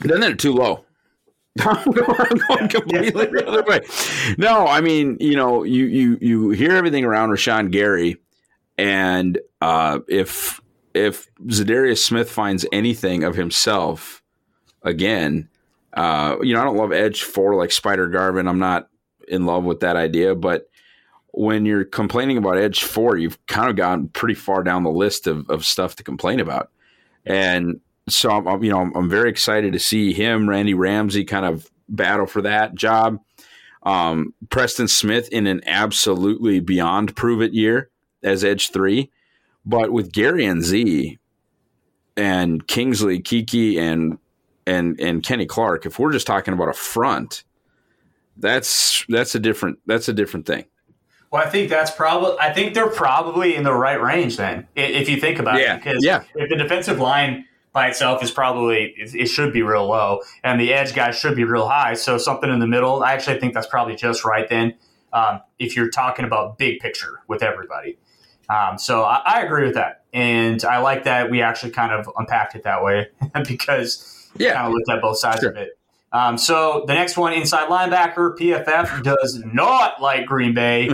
Then 0.00 0.20
they're 0.20 0.34
too 0.34 0.52
low. 0.52 0.84
I'm 1.60 1.90
going, 1.90 2.68
completely 2.68 3.26
the 3.26 3.44
other 3.46 3.64
way. 3.64 3.80
No, 4.38 4.66
I 4.66 4.80
mean, 4.80 5.16
you 5.20 5.34
know, 5.34 5.64
you 5.64 5.86
you 5.86 6.18
you 6.20 6.50
hear 6.50 6.72
everything 6.72 7.04
around 7.04 7.30
Rashan 7.30 7.70
Gary, 7.70 8.16
and 8.76 9.38
uh, 9.60 10.00
if 10.08 10.60
if 10.94 11.28
Za'Darius 11.46 11.98
Smith 11.98 12.30
finds 12.30 12.64
anything 12.72 13.24
of 13.24 13.34
himself 13.34 14.22
again, 14.82 15.48
uh, 15.94 16.36
you 16.42 16.54
know, 16.54 16.60
I 16.60 16.64
don't 16.64 16.76
love 16.76 16.92
Edge 16.92 17.22
for 17.22 17.56
like 17.56 17.72
Spider 17.72 18.06
Garvin. 18.08 18.46
I'm 18.46 18.60
not 18.60 18.88
in 19.26 19.46
love 19.46 19.64
with 19.64 19.80
that 19.80 19.96
idea, 19.96 20.34
but 20.34 20.67
when 21.38 21.64
you're 21.64 21.84
complaining 21.84 22.36
about 22.36 22.58
Edge 22.58 22.82
4, 22.82 23.16
you've 23.16 23.46
kind 23.46 23.70
of 23.70 23.76
gone 23.76 24.08
pretty 24.08 24.34
far 24.34 24.64
down 24.64 24.82
the 24.82 24.90
list 24.90 25.28
of, 25.28 25.48
of 25.48 25.64
stuff 25.64 25.94
to 25.94 26.02
complain 26.02 26.40
about. 26.40 26.72
And 27.24 27.80
so, 28.08 28.30
I'm, 28.30 28.64
you 28.64 28.72
know, 28.72 28.90
I'm, 28.92 29.08
very 29.08 29.30
excited 29.30 29.72
to 29.72 29.78
see 29.78 30.12
him, 30.12 30.48
Randy 30.48 30.74
Ramsey, 30.74 31.24
kind 31.24 31.46
of 31.46 31.70
battle 31.88 32.26
for 32.26 32.42
that 32.42 32.74
job. 32.74 33.20
Um, 33.84 34.34
Preston 34.50 34.88
Smith 34.88 35.28
in 35.28 35.46
an 35.46 35.60
absolutely 35.64 36.58
beyond 36.58 37.14
prove 37.14 37.40
it 37.40 37.52
year 37.52 37.88
as 38.24 38.42
Edge 38.42 38.72
3. 38.72 39.08
But 39.64 39.92
with 39.92 40.10
Gary 40.10 40.44
and 40.44 40.64
Z 40.64 41.20
and 42.16 42.66
Kingsley, 42.66 43.20
Keke, 43.20 43.78
and 43.78 44.18
and 44.66 44.98
and 44.98 45.22
Kenny 45.22 45.46
Clark, 45.46 45.86
if 45.86 46.00
we're 46.00 46.12
just 46.12 46.26
talking 46.26 46.52
about 46.52 46.68
a 46.68 46.72
front, 46.72 47.44
that's 48.36 49.04
that's 49.08 49.36
a 49.36 49.38
different 49.38 49.78
that's 49.86 50.08
a 50.08 50.12
different 50.12 50.44
thing. 50.44 50.64
Well, 51.30 51.42
I 51.42 51.50
think 51.50 51.68
that's 51.68 51.90
probably. 51.90 52.36
I 52.40 52.52
think 52.52 52.74
they're 52.74 52.90
probably 52.90 53.54
in 53.54 53.62
the 53.62 53.74
right 53.74 54.00
range 54.00 54.36
then, 54.36 54.66
if 54.74 55.08
you 55.08 55.20
think 55.20 55.38
about 55.38 55.60
yeah. 55.60 55.74
it. 55.74 55.84
Because 55.84 56.04
yeah. 56.04 56.24
if 56.34 56.48
the 56.48 56.56
defensive 56.56 56.98
line 56.98 57.44
by 57.72 57.88
itself 57.88 58.22
is 58.22 58.30
probably 58.30 58.94
it, 58.96 59.26
should 59.26 59.52
be 59.52 59.62
real 59.62 59.86
low, 59.86 60.20
and 60.42 60.58
the 60.58 60.72
edge 60.72 60.94
guys 60.94 61.18
should 61.18 61.36
be 61.36 61.44
real 61.44 61.68
high. 61.68 61.94
So 61.94 62.16
something 62.16 62.50
in 62.50 62.60
the 62.60 62.66
middle. 62.66 63.02
I 63.02 63.12
actually 63.12 63.40
think 63.40 63.52
that's 63.52 63.66
probably 63.66 63.94
just 63.94 64.24
right 64.24 64.48
then. 64.48 64.74
Um, 65.12 65.40
if 65.58 65.76
you're 65.76 65.90
talking 65.90 66.24
about 66.26 66.58
big 66.58 66.80
picture 66.80 67.20
with 67.28 67.42
everybody. 67.42 67.98
Um, 68.50 68.78
so 68.78 69.04
I, 69.04 69.22
I, 69.24 69.42
agree 69.42 69.64
with 69.64 69.74
that, 69.74 70.04
and 70.12 70.62
I 70.64 70.78
like 70.78 71.04
that 71.04 71.30
we 71.30 71.40
actually 71.42 71.72
kind 71.72 71.92
of 71.92 72.10
unpacked 72.16 72.54
it 72.54 72.64
that 72.64 72.82
way 72.82 73.08
because 73.46 74.30
yeah, 74.36 74.54
kind 74.54 74.66
of 74.66 74.72
looked 74.72 74.90
at 74.90 75.00
both 75.02 75.18
sides 75.18 75.40
sure. 75.40 75.50
of 75.50 75.56
it. 75.56 75.77
Um, 76.12 76.38
so 76.38 76.84
the 76.86 76.94
next 76.94 77.16
one, 77.16 77.32
inside 77.34 77.68
linebacker, 77.68 78.36
PFF 78.38 79.02
does 79.02 79.42
not 79.44 80.00
like 80.00 80.26
Green 80.26 80.54
Bay. 80.54 80.88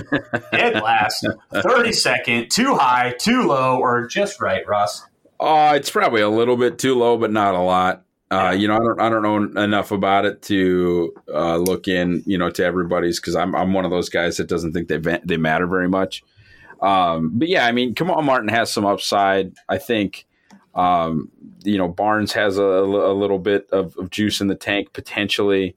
Dead 0.53 0.83
last, 0.83 1.27
32nd, 1.53 2.51
too 2.51 2.75
high, 2.75 3.15
too 3.19 3.43
low, 3.43 3.79
or 3.79 4.07
just 4.07 4.41
right, 4.41 4.67
Ross? 4.67 5.07
Uh, 5.39 5.75
it's 5.77 5.91
probably 5.91 6.21
a 6.21 6.29
little 6.29 6.57
bit 6.57 6.79
too 6.79 6.97
low, 6.97 7.17
but 7.17 7.31
not 7.31 7.55
a 7.55 7.61
lot. 7.61 8.05
Uh, 8.31 8.51
you 8.51 8.67
know, 8.67 8.75
I 8.75 8.79
don't, 8.79 9.01
I 9.01 9.09
don't 9.09 9.23
know 9.23 9.63
enough 9.63 9.93
about 9.93 10.25
it 10.25 10.43
to 10.43 11.15
uh, 11.33 11.57
look 11.57 11.87
in, 11.87 12.23
you 12.27 12.37
know, 12.37 12.51
to 12.51 12.65
everybody's 12.65 13.21
because 13.21 13.37
I'm, 13.37 13.55
I'm 13.55 13.73
one 13.73 13.85
of 13.85 13.93
those 13.93 14.09
guys 14.09 14.39
that 14.39 14.49
doesn't 14.49 14.73
think 14.73 14.89
they 14.89 14.99
they 15.25 15.37
matter 15.37 15.69
very 15.69 15.89
much. 15.89 16.25
Um, 16.81 17.31
but 17.35 17.49
yeah, 17.49 17.65
I 17.65 17.73
mean, 17.73 17.95
Kamal 17.95 18.23
Martin 18.23 18.49
has 18.49 18.73
some 18.73 18.85
upside. 18.85 19.55
I 19.69 19.79
think 19.79 20.27
um, 20.75 21.31
you 21.63 21.79
know, 21.79 21.89
Barnes 21.89 22.33
has 22.33 22.59
a, 22.59 22.63
a 22.63 23.15
little 23.15 23.39
bit 23.39 23.69
of, 23.71 23.97
of, 23.97 24.11
juice 24.11 24.41
in 24.41 24.49
the 24.49 24.55
tank 24.55 24.93
potentially. 24.93 25.77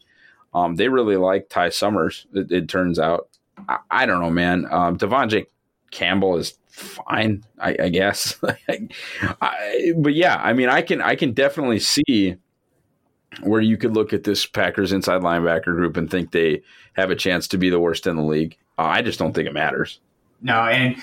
Um, 0.54 0.76
they 0.76 0.90
really 0.90 1.18
like 1.18 1.50
Ty 1.50 1.70
Summers. 1.70 2.26
It, 2.34 2.52
it 2.52 2.68
turns 2.68 2.98
out. 2.98 3.30
I, 3.70 3.78
I, 3.92 4.06
don't 4.06 4.22
know, 4.22 4.30
man. 4.30 4.66
Um, 4.72 4.98
De'Vondre 4.98 5.46
Campbell 5.92 6.38
is 6.38 6.58
fine, 6.68 7.44
I, 7.60 7.76
I 7.84 7.90
guess. 7.90 8.36
I, 9.42 9.94
but 9.98 10.14
yeah, 10.14 10.38
I 10.42 10.54
mean, 10.54 10.70
I 10.70 10.82
can 10.82 11.02
I 11.02 11.16
can 11.16 11.34
definitely 11.34 11.80
see 11.80 12.36
where 13.42 13.62
you 13.62 13.78
could 13.78 13.94
look 13.94 14.14
at 14.14 14.24
this 14.24 14.46
Packers 14.46 14.92
inside 14.92 15.22
linebacker 15.22 15.66
group 15.66 15.98
and 15.98 16.10
think 16.10 16.32
they 16.32 16.62
have 16.94 17.12
a 17.12 17.16
chance 17.16 17.48
to 17.50 17.58
be 17.58 17.70
the 17.70 17.80
worst 17.80 18.08
in 18.08 18.16
the 18.16 18.24
league. 18.24 18.58
Uh, 18.78 18.84
I 18.84 19.02
just 19.02 19.20
don't 19.20 19.34
think 19.34 19.48
it 19.48 19.54
matters. 19.54 20.00
No, 20.42 20.62
and 20.62 20.96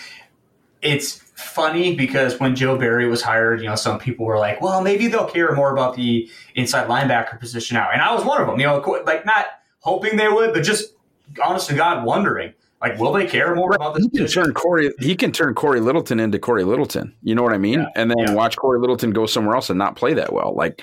it's 0.83 1.24
funny 1.35 1.95
because 1.95 2.39
when 2.39 2.55
Joe 2.57 2.79
Barry 2.79 3.09
was 3.09 3.23
hired, 3.23 3.61
you 3.61 3.69
know, 3.69 3.75
some 3.75 3.99
people 3.99 4.25
were 4.27 4.39
like, 4.39 4.61
well, 4.61 4.81
maybe 4.83 5.09
they'll 5.09 5.29
care 5.29 5.55
more 5.55 5.73
about 5.73 5.97
the 5.97 6.31
inside 6.55 6.89
linebacker 6.89 7.39
position 7.39 7.75
now. 7.77 7.89
And 7.93 8.01
I 8.01 8.15
was 8.15 8.25
one 8.25 8.41
of 8.41 8.47
them, 8.47 8.59
you 8.61 8.67
know, 8.67 8.79
like 9.05 9.27
not 9.27 9.47
hoping 9.81 10.17
they 10.17 10.29
would, 10.29 10.53
but 10.53 10.63
just 10.63 10.95
honest 11.45 11.69
to 11.69 11.75
God, 11.75 12.05
wondering. 12.05 12.55
Like, 12.81 12.99
will 12.99 13.13
they 13.13 13.27
care 13.27 13.55
more 13.55 13.75
about 13.75 13.95
this? 13.95 14.07
He 14.13 14.19
can 14.19 14.27
turn 14.27 14.53
Corey. 14.53 14.93
He 14.99 15.17
can 15.17 15.33
turn 15.33 15.55
Cory 15.55 15.81
Littleton 15.81 16.21
into 16.21 16.39
Cory 16.39 16.65
Littleton. 16.65 17.15
You 17.23 17.35
know 17.35 17.43
what 17.43 17.55
I 17.55 17.59
mean? 17.59 17.81
Yeah, 17.81 17.89
and 17.97 18.11
then 18.11 18.19
yeah. 18.19 18.35
watch 18.35 18.57
Cory 18.57 18.79
Littleton 18.79 19.13
go 19.13 19.25
somewhere 19.25 19.55
else 19.55 19.71
and 19.71 19.79
not 19.79 19.97
play 19.97 20.13
that 20.15 20.35
well. 20.35 20.55
Like, 20.55 20.83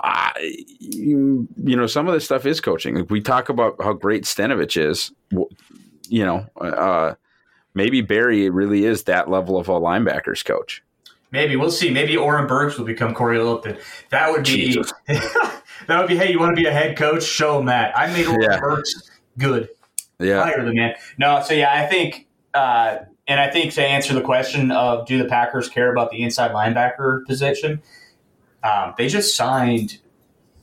I, 0.00 0.32
you, 0.80 1.46
you 1.64 1.76
know, 1.76 1.86
some 1.86 2.08
of 2.08 2.14
this 2.14 2.24
stuff 2.24 2.44
is 2.44 2.60
coaching. 2.60 2.96
Like 2.96 3.10
we 3.10 3.20
talk 3.20 3.48
about 3.48 3.76
how 3.80 3.92
great 3.92 4.24
Stenavich 4.24 4.80
is. 4.80 5.12
You 6.08 6.24
know, 6.24 6.46
uh, 6.60 7.14
maybe 7.78 8.02
Barry 8.02 8.50
really 8.50 8.84
is 8.84 9.04
that 9.04 9.30
level 9.30 9.56
of 9.56 9.68
a 9.68 9.72
linebackers 9.72 10.44
coach. 10.44 10.82
Maybe 11.30 11.56
we'll 11.56 11.70
see. 11.70 11.90
Maybe 11.90 12.16
Oren 12.16 12.46
Burks 12.46 12.76
will 12.76 12.84
become 12.84 13.14
Cory 13.14 13.38
Littleton. 13.38 13.78
That 14.10 14.30
would 14.30 14.44
be 14.44 14.82
that 15.06 15.62
would 15.88 16.08
be. 16.08 16.16
Hey, 16.16 16.30
you 16.30 16.38
want 16.38 16.54
to 16.56 16.60
be 16.60 16.68
a 16.68 16.72
head 16.72 16.96
coach? 16.96 17.22
Show 17.22 17.58
him 17.58 17.66
that. 17.66 17.96
I 17.96 18.12
made 18.12 18.26
Oren 18.26 18.42
yeah. 18.42 18.60
Burks 18.60 19.10
good 19.38 19.68
yeah. 20.18 20.42
hire 20.42 20.64
the 20.64 20.74
man. 20.74 20.94
No, 21.16 21.42
so 21.42 21.54
yeah, 21.54 21.72
I 21.72 21.86
think, 21.86 22.26
uh, 22.54 22.98
and 23.26 23.40
I 23.40 23.50
think 23.50 23.72
to 23.74 23.84
answer 23.84 24.14
the 24.14 24.20
question 24.20 24.70
of 24.70 25.06
do 25.06 25.18
the 25.18 25.28
Packers 25.28 25.68
care 25.68 25.90
about 25.92 26.10
the 26.10 26.22
inside 26.22 26.52
linebacker 26.52 27.24
position, 27.26 27.82
um, 28.62 28.94
they 28.98 29.08
just 29.08 29.36
signed 29.36 29.98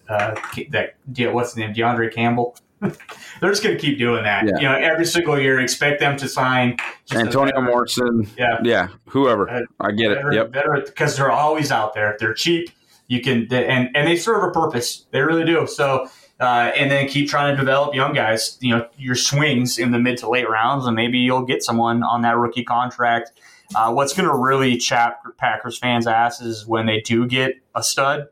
uh, 0.10 0.36
that 0.69 0.95
what's 1.34 1.54
the 1.54 1.62
name 1.62 1.73
De'Vondre 1.73 2.13
Campbell. 2.13 2.58
They're 3.42 3.50
just 3.50 3.64
going 3.64 3.76
to 3.76 3.82
keep 3.82 3.98
doing 3.98 4.24
that. 4.24 4.46
Yeah. 4.46 4.56
You 4.58 4.64
know, 4.64 4.76
every 4.76 5.06
single 5.06 5.40
year, 5.40 5.60
expect 5.60 6.00
them 6.00 6.18
to 6.18 6.28
sign 6.28 6.78
Antonio 7.14 7.62
Morrison. 7.62 8.28
Yeah, 8.38 8.60
yeah, 8.64 8.88
whoever. 9.08 9.50
Uh, 9.50 9.62
I 9.80 9.92
get 9.92 10.16
better, 10.16 10.32
it. 10.32 10.36
Yep, 10.54 10.86
because 10.86 11.18
they're 11.18 11.32
always 11.32 11.72
out 11.72 11.94
there. 11.94 12.16
They're 12.20 12.34
cheap. 12.34 12.70
You 13.08 13.22
can 13.22 13.52
and 13.54 13.96
and 13.96 14.08
they 14.08 14.16
serve 14.16 14.44
a 14.44 14.52
purpose. 14.52 15.06
They 15.12 15.22
really 15.22 15.46
do. 15.46 15.68
So 15.68 16.08
uh, 16.40 16.72
and 16.76 16.92
then 16.92 17.08
keep 17.08 17.30
trying 17.30 17.56
to 17.56 17.58
develop 17.58 17.96
young 17.96 18.14
guys. 18.14 18.58
You 18.62 18.78
know, 18.78 18.88
your 18.98 19.16
swings 19.16 19.78
in 19.78 19.92
the 19.92 20.00
mid 20.00 20.18
to 20.20 20.30
late 20.30 20.50
rounds, 20.50 20.86
and 20.86 20.96
maybe 20.96 21.20
you'll 21.20 21.46
get 21.46 21.64
someone 21.64 22.04
on 22.04 22.22
that 22.24 22.38
rookie 22.38 22.64
contract. 22.64 23.32
Uh, 23.74 23.92
what's 23.92 24.14
going 24.14 24.28
to 24.28 24.36
really 24.36 24.78
chap 24.78 25.22
Packers 25.38 25.78
fans' 25.78 26.08
asses 26.08 26.68
when 26.68 26.86
they 26.86 27.02
do 27.02 27.26
get 27.26 27.56
a 27.74 27.82
stud. 27.82 28.28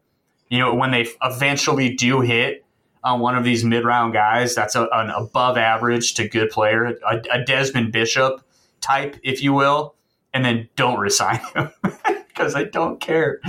You 0.50 0.60
know, 0.60 0.76
when 0.76 0.92
they 0.92 1.08
eventually 1.24 1.96
do 1.96 2.22
hit 2.22 2.66
on 3.04 3.20
one 3.20 3.36
of 3.36 3.44
these 3.44 3.64
mid 3.64 3.84
round 3.84 4.14
guys, 4.14 4.56
that's 4.56 4.76
a, 4.76 4.88
an 4.94 5.10
above 5.10 5.58
average 5.58 6.14
to 6.16 6.28
good 6.28 6.50
player, 6.50 6.86
a, 6.86 7.22
a 7.32 7.44
Desmond 7.44 7.92
Bishop 7.92 8.42
type, 8.82 9.18
if 9.24 9.44
you 9.44 9.54
will, 9.54 9.96
and 10.34 10.44
then 10.46 10.70
don't 10.76 11.00
resign 11.00 11.40
him 11.56 11.70
because 12.28 12.56
I 12.56 12.64
don't 12.64 13.00
care. 13.00 13.40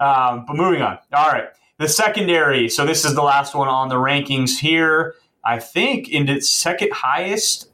Um, 0.00 0.44
but 0.46 0.56
moving 0.56 0.82
on. 0.82 0.98
All 1.12 1.30
right. 1.30 1.48
The 1.78 1.88
secondary, 1.88 2.68
so 2.68 2.86
this 2.86 3.04
is 3.04 3.14
the 3.14 3.22
last 3.22 3.54
one 3.54 3.68
on 3.68 3.88
the 3.88 3.96
rankings 3.96 4.58
here. 4.58 5.14
I 5.44 5.58
think 5.58 6.08
in 6.08 6.28
its 6.28 6.48
second 6.48 6.92
highest, 6.92 7.68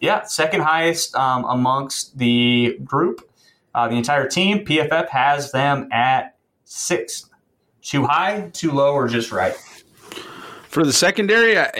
yeah, 0.00 0.24
second 0.24 0.62
highest 0.62 1.14
um, 1.14 1.44
amongst 1.44 2.18
the 2.18 2.78
group, 2.84 3.28
uh, 3.74 3.88
the 3.88 3.94
entire 3.94 4.28
team. 4.28 4.64
PFF 4.64 5.08
has 5.10 5.52
them 5.52 5.88
at 5.92 6.36
six. 6.64 7.30
Too 7.82 8.04
high, 8.04 8.50
too 8.52 8.72
low, 8.72 8.92
or 8.92 9.06
just 9.06 9.30
right? 9.30 9.54
For 10.76 10.84
the 10.84 10.92
secondary, 10.92 11.58
I, 11.58 11.70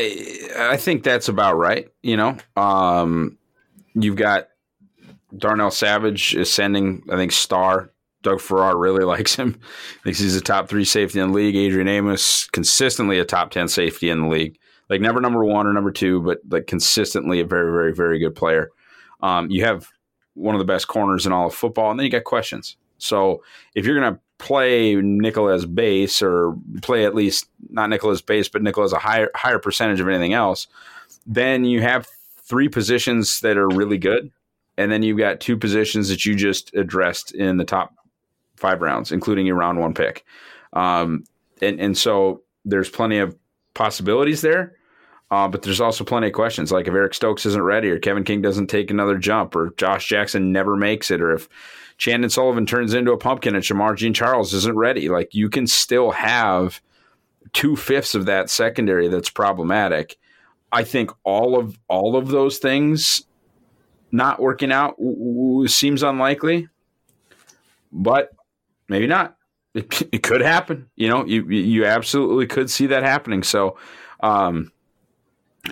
I 0.59 0.79
think 0.79 1.03
that's 1.03 1.29
about 1.29 1.59
right. 1.59 1.87
You 2.03 2.17
know, 2.17 2.39
um, 2.57 3.37
you've 3.93 4.17
got 4.17 4.49
Darnell 5.37 5.71
Savage 5.71 6.35
ascending, 6.35 7.03
I 7.13 7.17
think, 7.17 7.33
star 7.33 7.93
Doug 8.23 8.41
Farrar 8.41 8.75
really 8.75 9.05
likes 9.15 9.37
him. 9.37 9.61
Thinks 10.03 10.19
he's 10.19 10.35
a 10.35 10.41
top 10.41 10.71
three 10.71 10.87
safety 10.87 11.21
in 11.21 11.29
the 11.29 11.35
league. 11.35 11.57
Adrian 11.57 11.89
Amos 11.89 12.47
consistently 12.47 13.19
a 13.19 13.27
top 13.27 13.51
ten 13.51 13.69
safety 13.69 14.09
in 14.09 14.23
the 14.23 14.29
league. 14.29 14.59
Like 14.89 15.03
never 15.03 15.21
number 15.21 15.45
one 15.45 15.67
or 15.67 15.75
number 15.75 15.93
two, 15.93 16.23
but 16.23 16.39
like 16.49 16.67
consistently 16.67 17.41
a 17.41 17.45
very, 17.45 17.71
very, 17.71 17.93
very 17.93 18.19
good 18.19 18.35
player. 18.35 18.71
Um, 19.21 19.51
you 19.51 19.63
have 19.67 19.89
one 20.33 20.55
of 20.55 20.59
the 20.59 20.65
best 20.65 20.89
corners 20.89 21.27
in 21.27 21.33
all 21.35 21.49
of 21.49 21.55
football, 21.55 21.91
and 21.91 22.01
then 22.01 22.07
you 22.07 22.11
got 22.11 22.25
questions. 22.25 22.79
So 22.97 23.43
if 23.75 23.85
you're 23.85 24.01
gonna 24.01 24.19
play 24.38 24.94
Nicholas 24.96 25.64
base 25.64 26.22
or 26.22 26.57
play 26.83 27.05
at 27.05 27.14
least 27.14 27.49
not 27.70 27.90
Nicholas 27.90 28.20
base, 28.20 28.49
but 28.49 28.62
Nicholas 28.62 28.92
a 28.92 28.99
higher 28.99 29.31
higher 29.35 29.59
percentage 29.59 30.01
of 30.01 30.09
anything 30.09 30.35
else, 30.35 30.66
then 31.27 31.64
you 31.64 31.81
have 31.83 32.07
three 32.42 32.68
positions 32.68 33.40
that 33.40 33.57
are 33.57 33.68
really 33.68 33.99
good, 33.99 34.31
and 34.77 34.92
then 34.92 35.03
you've 35.03 35.18
got 35.18 35.40
two 35.40 35.57
positions 35.57 36.09
that 36.09 36.25
you 36.25 36.35
just 36.35 36.75
addressed 36.75 37.35
in 37.35 37.57
the 37.57 37.64
top 37.64 37.94
five 38.57 38.83
rounds, 38.83 39.12
including 39.12 39.46
your 39.46 39.57
round 39.57 39.81
one 39.81 39.94
pick. 39.94 40.25
Um, 40.72 41.25
and, 41.61 41.81
and 41.81 41.96
so 41.96 42.42
there's 42.64 42.90
plenty 42.90 43.18
of 43.18 43.37
possibilities 43.75 44.42
there. 44.42 44.77
Uh, 45.31 45.49
but 45.49 45.62
there's 45.62 45.81
also 45.81 46.05
plenty 46.05 46.29
of 46.29 46.33
questions, 46.33 46.71
like 46.71 46.87
if 46.87 46.95
Eric 46.95 47.12
Stokes 47.12 47.47
isn't 47.47 47.62
ready, 47.62 47.91
or 47.91 47.99
Kevin 47.99 48.23
King 48.23 48.43
doesn't 48.43 48.69
take 48.69 48.91
another 48.91 49.19
jump, 49.19 49.57
or 49.57 49.71
Josh 49.77 50.07
Jackson 50.07 50.53
never 50.53 50.77
makes 50.77 51.11
it, 51.11 51.21
or 51.21 51.33
if 51.33 51.49
Chandon 51.99 52.31
Sullivan 52.31 52.67
turns 52.67 52.95
into 52.95 53.12
a 53.12 53.19
pumpkin 53.19 53.55
and 53.55 53.65
Shemar 53.65 53.97
Jean 53.97 54.15
Charles 54.15 54.53
isn't 54.53 54.77
ready. 54.77 55.09
Like 55.09 55.35
you 55.35 55.49
can 55.49 55.67
still 55.67 56.11
have 56.11 56.81
two 57.53 57.77
fifths 57.77 58.15
of 58.15 58.27
that 58.27 58.51
secondary 58.51 59.09
that's 59.09 59.31
problematic. 59.31 60.17
I 60.73 60.85
think 60.85 61.11
all 61.25 61.59
of 61.59 61.79
all 61.89 62.17
of 62.17 62.29
those 62.29 62.59
things 62.59 63.25
not 64.12 64.41
working 64.41 64.73
out 64.73 64.97
seems 65.67 66.03
unlikely, 66.03 66.69
but 67.93 68.31
maybe 68.89 69.07
not. 69.07 69.37
It, 69.75 70.03
it 70.12 70.23
could 70.23 70.41
happen. 70.41 70.89
You 70.97 71.09
know, 71.09 71.25
you 71.25 71.49
you 71.49 71.85
absolutely 71.85 72.47
could 72.47 72.71
see 72.71 72.87
that 72.87 73.03
happening. 73.03 73.43
So, 73.43 73.79
um, 74.21 74.73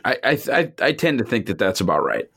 I, 0.05 0.17
I 0.25 0.73
I 0.81 0.93
tend 0.93 1.19
to 1.19 1.25
think 1.25 1.47
that 1.47 1.59
that's 1.59 1.81
about 1.81 2.05
right. 2.05 2.29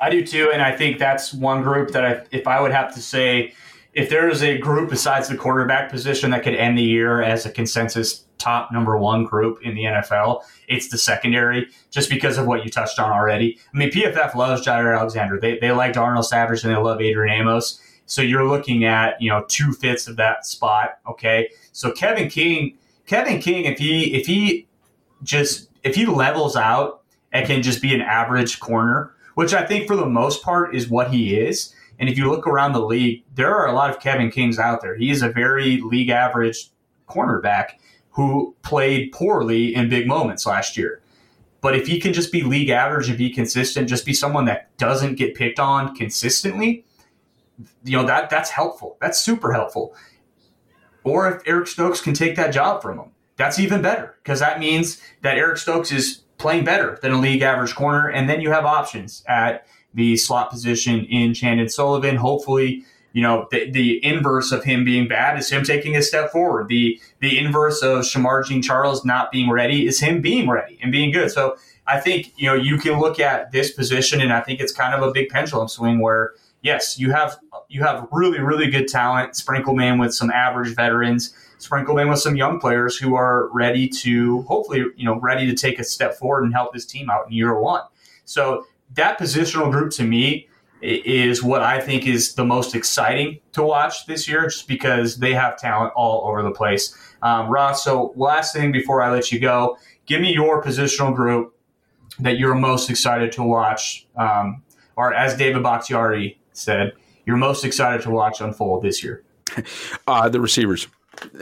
I 0.00 0.10
do 0.10 0.24
too, 0.24 0.50
and 0.52 0.62
I 0.62 0.76
think 0.76 0.98
that's 0.98 1.32
one 1.34 1.62
group 1.62 1.90
that 1.90 2.04
I, 2.04 2.22
if 2.30 2.46
I 2.46 2.60
would 2.60 2.72
have 2.72 2.94
to 2.94 3.02
say, 3.02 3.52
if 3.94 4.08
there 4.10 4.28
is 4.28 4.42
a 4.42 4.58
group 4.58 4.90
besides 4.90 5.28
the 5.28 5.36
quarterback 5.36 5.90
position 5.90 6.30
that 6.30 6.44
could 6.44 6.54
end 6.54 6.78
the 6.78 6.82
year 6.82 7.20
as 7.20 7.46
a 7.46 7.50
consensus 7.50 8.24
top 8.38 8.70
number 8.70 8.96
one 8.96 9.24
group 9.24 9.60
in 9.62 9.74
the 9.74 9.82
NFL, 9.82 10.44
it's 10.68 10.88
the 10.88 10.98
secondary, 10.98 11.66
just 11.90 12.08
because 12.08 12.38
of 12.38 12.46
what 12.46 12.64
you 12.64 12.70
touched 12.70 13.00
on 13.00 13.10
already. 13.10 13.58
I 13.74 13.76
mean, 13.76 13.90
PFF 13.90 14.34
loves 14.34 14.64
Jaire 14.64 14.96
Alexander. 14.96 15.40
They 15.40 15.58
they 15.58 15.72
like 15.72 15.94
Darnell 15.94 16.22
Savage 16.22 16.62
and 16.62 16.72
they 16.72 16.78
love 16.78 17.00
Adrian 17.00 17.34
Amos. 17.40 17.82
So 18.06 18.22
you're 18.22 18.46
looking 18.46 18.84
at, 18.84 19.20
you 19.20 19.28
know, 19.28 19.44
two 19.48 19.72
fifths 19.72 20.06
of 20.06 20.16
that 20.16 20.46
spot. 20.46 20.98
Okay. 21.06 21.50
So 21.72 21.92
Kevin 21.92 22.30
King, 22.30 22.78
Kevin 23.06 23.40
King, 23.40 23.64
if 23.64 23.78
he 23.78 24.14
if 24.14 24.26
he 24.26 24.66
just 25.22 25.68
if 25.82 25.94
he 25.94 26.06
levels 26.06 26.56
out 26.56 27.02
and 27.32 27.46
can 27.46 27.62
just 27.62 27.82
be 27.82 27.94
an 27.94 28.00
average 28.00 28.60
corner, 28.60 29.14
which 29.34 29.54
I 29.54 29.64
think 29.64 29.86
for 29.86 29.96
the 29.96 30.06
most 30.06 30.42
part 30.42 30.74
is 30.74 30.88
what 30.88 31.10
he 31.10 31.36
is. 31.36 31.74
And 31.98 32.08
if 32.08 32.16
you 32.16 32.30
look 32.30 32.46
around 32.46 32.72
the 32.72 32.84
league, 32.84 33.24
there 33.34 33.54
are 33.54 33.66
a 33.66 33.72
lot 33.72 33.90
of 33.90 34.00
Kevin 34.00 34.30
Kings 34.30 34.58
out 34.58 34.80
there. 34.80 34.96
He 34.96 35.10
is 35.10 35.22
a 35.22 35.28
very 35.28 35.80
league 35.80 36.10
average 36.10 36.70
cornerback 37.08 37.70
who 38.10 38.54
played 38.62 39.12
poorly 39.12 39.74
in 39.74 39.88
big 39.88 40.06
moments 40.06 40.46
last 40.46 40.76
year. 40.76 41.00
But 41.60 41.74
if 41.74 41.86
he 41.86 42.00
can 42.00 42.12
just 42.12 42.30
be 42.30 42.42
league 42.42 42.68
average 42.68 43.08
and 43.08 43.18
be 43.18 43.30
consistent, 43.30 43.88
just 43.88 44.06
be 44.06 44.12
someone 44.12 44.44
that 44.44 44.76
doesn't 44.76 45.16
get 45.16 45.34
picked 45.34 45.58
on 45.58 45.94
consistently, 45.94 46.84
you 47.84 47.96
know 47.96 48.06
that 48.06 48.30
that's 48.30 48.50
helpful. 48.50 48.96
That's 49.00 49.20
super 49.20 49.52
helpful. 49.52 49.94
Or 51.02 51.28
if 51.30 51.42
Eric 51.46 51.66
Stokes 51.66 52.00
can 52.00 52.14
take 52.14 52.36
that 52.36 52.52
job 52.52 52.82
from 52.82 52.98
him, 52.98 53.10
that's 53.38 53.58
even 53.58 53.80
better 53.80 54.16
because 54.22 54.40
that 54.40 54.60
means 54.60 55.00
that 55.22 55.38
Eric 55.38 55.56
Stokes 55.56 55.90
is 55.90 56.22
playing 56.36 56.64
better 56.64 56.98
than 57.00 57.12
a 57.12 57.18
league 57.18 57.40
average 57.40 57.74
corner, 57.74 58.08
and 58.08 58.28
then 58.28 58.40
you 58.40 58.50
have 58.50 58.66
options 58.66 59.24
at 59.26 59.66
the 59.94 60.16
slot 60.16 60.50
position 60.50 61.06
in 61.06 61.32
Chandon 61.32 61.68
Sullivan. 61.68 62.16
Hopefully, 62.16 62.84
you 63.12 63.22
know 63.22 63.48
the, 63.50 63.70
the 63.70 64.04
inverse 64.04 64.52
of 64.52 64.64
him 64.64 64.84
being 64.84 65.08
bad 65.08 65.38
is 65.38 65.50
him 65.50 65.64
taking 65.64 65.96
a 65.96 66.02
step 66.02 66.30
forward. 66.30 66.68
The 66.68 67.00
the 67.20 67.38
inverse 67.38 67.82
of 67.82 68.04
Shemar 68.04 68.44
Jean 68.44 68.60
Charles 68.60 69.04
not 69.04 69.32
being 69.32 69.50
ready 69.50 69.86
is 69.86 70.00
him 70.00 70.20
being 70.20 70.48
ready 70.48 70.78
and 70.82 70.92
being 70.92 71.10
good. 71.10 71.30
So 71.30 71.56
I 71.86 72.00
think 72.00 72.32
you 72.36 72.46
know 72.46 72.54
you 72.54 72.76
can 72.76 73.00
look 73.00 73.18
at 73.18 73.52
this 73.52 73.72
position, 73.72 74.20
and 74.20 74.32
I 74.32 74.40
think 74.40 74.60
it's 74.60 74.72
kind 74.72 74.94
of 74.94 75.08
a 75.08 75.12
big 75.12 75.30
pendulum 75.30 75.68
swing 75.68 76.00
where 76.00 76.34
yes, 76.62 76.98
you 76.98 77.12
have 77.12 77.38
you 77.68 77.82
have 77.82 78.06
really 78.12 78.40
really 78.40 78.68
good 78.70 78.88
talent. 78.88 79.36
Sprinkle 79.36 79.74
man 79.74 79.98
with 79.98 80.12
some 80.12 80.30
average 80.30 80.74
veterans. 80.74 81.34
Sprinkle 81.58 81.98
in 81.98 82.08
with 82.08 82.20
some 82.20 82.36
young 82.36 82.60
players 82.60 82.96
who 82.96 83.14
are 83.14 83.48
ready 83.52 83.88
to 83.88 84.42
hopefully 84.42 84.84
you 84.96 85.04
know 85.04 85.18
ready 85.20 85.46
to 85.46 85.54
take 85.54 85.78
a 85.78 85.84
step 85.84 86.14
forward 86.14 86.44
and 86.44 86.52
help 86.52 86.72
this 86.72 86.86
team 86.86 87.10
out 87.10 87.26
in 87.26 87.32
year 87.32 87.58
one. 87.58 87.82
So 88.24 88.66
that 88.94 89.18
positional 89.18 89.70
group 89.70 89.90
to 89.92 90.04
me 90.04 90.48
is 90.80 91.42
what 91.42 91.62
I 91.62 91.80
think 91.80 92.06
is 92.06 92.34
the 92.34 92.44
most 92.44 92.74
exciting 92.74 93.40
to 93.52 93.62
watch 93.62 94.06
this 94.06 94.28
year, 94.28 94.44
just 94.44 94.68
because 94.68 95.16
they 95.16 95.34
have 95.34 95.58
talent 95.58 95.92
all 95.96 96.28
over 96.28 96.42
the 96.42 96.52
place. 96.52 96.96
Um, 97.22 97.48
Ross, 97.48 97.82
so 97.82 98.12
last 98.16 98.54
thing 98.54 98.70
before 98.70 99.02
I 99.02 99.10
let 99.10 99.32
you 99.32 99.40
go, 99.40 99.76
give 100.06 100.20
me 100.20 100.32
your 100.32 100.62
positional 100.62 101.14
group 101.14 101.54
that 102.20 102.38
you're 102.38 102.54
most 102.54 102.90
excited 102.90 103.32
to 103.32 103.42
watch, 103.42 104.06
um, 104.16 104.62
or 104.96 105.12
as 105.14 105.36
David 105.36 105.62
Bakhtiari 105.62 106.38
said, 106.52 106.92
you're 107.26 107.36
most 107.36 107.64
excited 107.64 108.02
to 108.02 108.10
watch 108.10 108.40
unfold 108.40 108.82
this 108.82 109.02
year? 109.02 109.22
Uh, 110.06 110.28
the 110.28 110.40
receivers. 110.40 110.88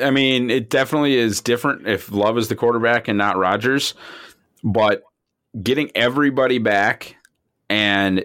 I 0.02 0.10
mean, 0.10 0.50
it 0.50 0.70
definitely 0.70 1.16
is 1.16 1.40
different 1.40 1.86
if 1.86 2.10
Love 2.10 2.38
is 2.38 2.48
the 2.48 2.56
quarterback 2.56 3.08
and 3.08 3.18
not 3.18 3.36
Rodgers, 3.36 3.94
but 4.62 5.02
getting 5.62 5.90
everybody 5.94 6.58
back 6.58 7.16
and 7.68 8.24